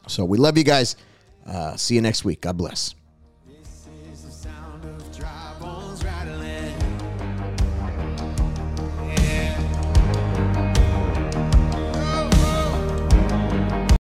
[0.07, 0.95] So we love you guys.
[1.45, 2.43] Uh, see you next week.
[2.43, 2.95] God bless.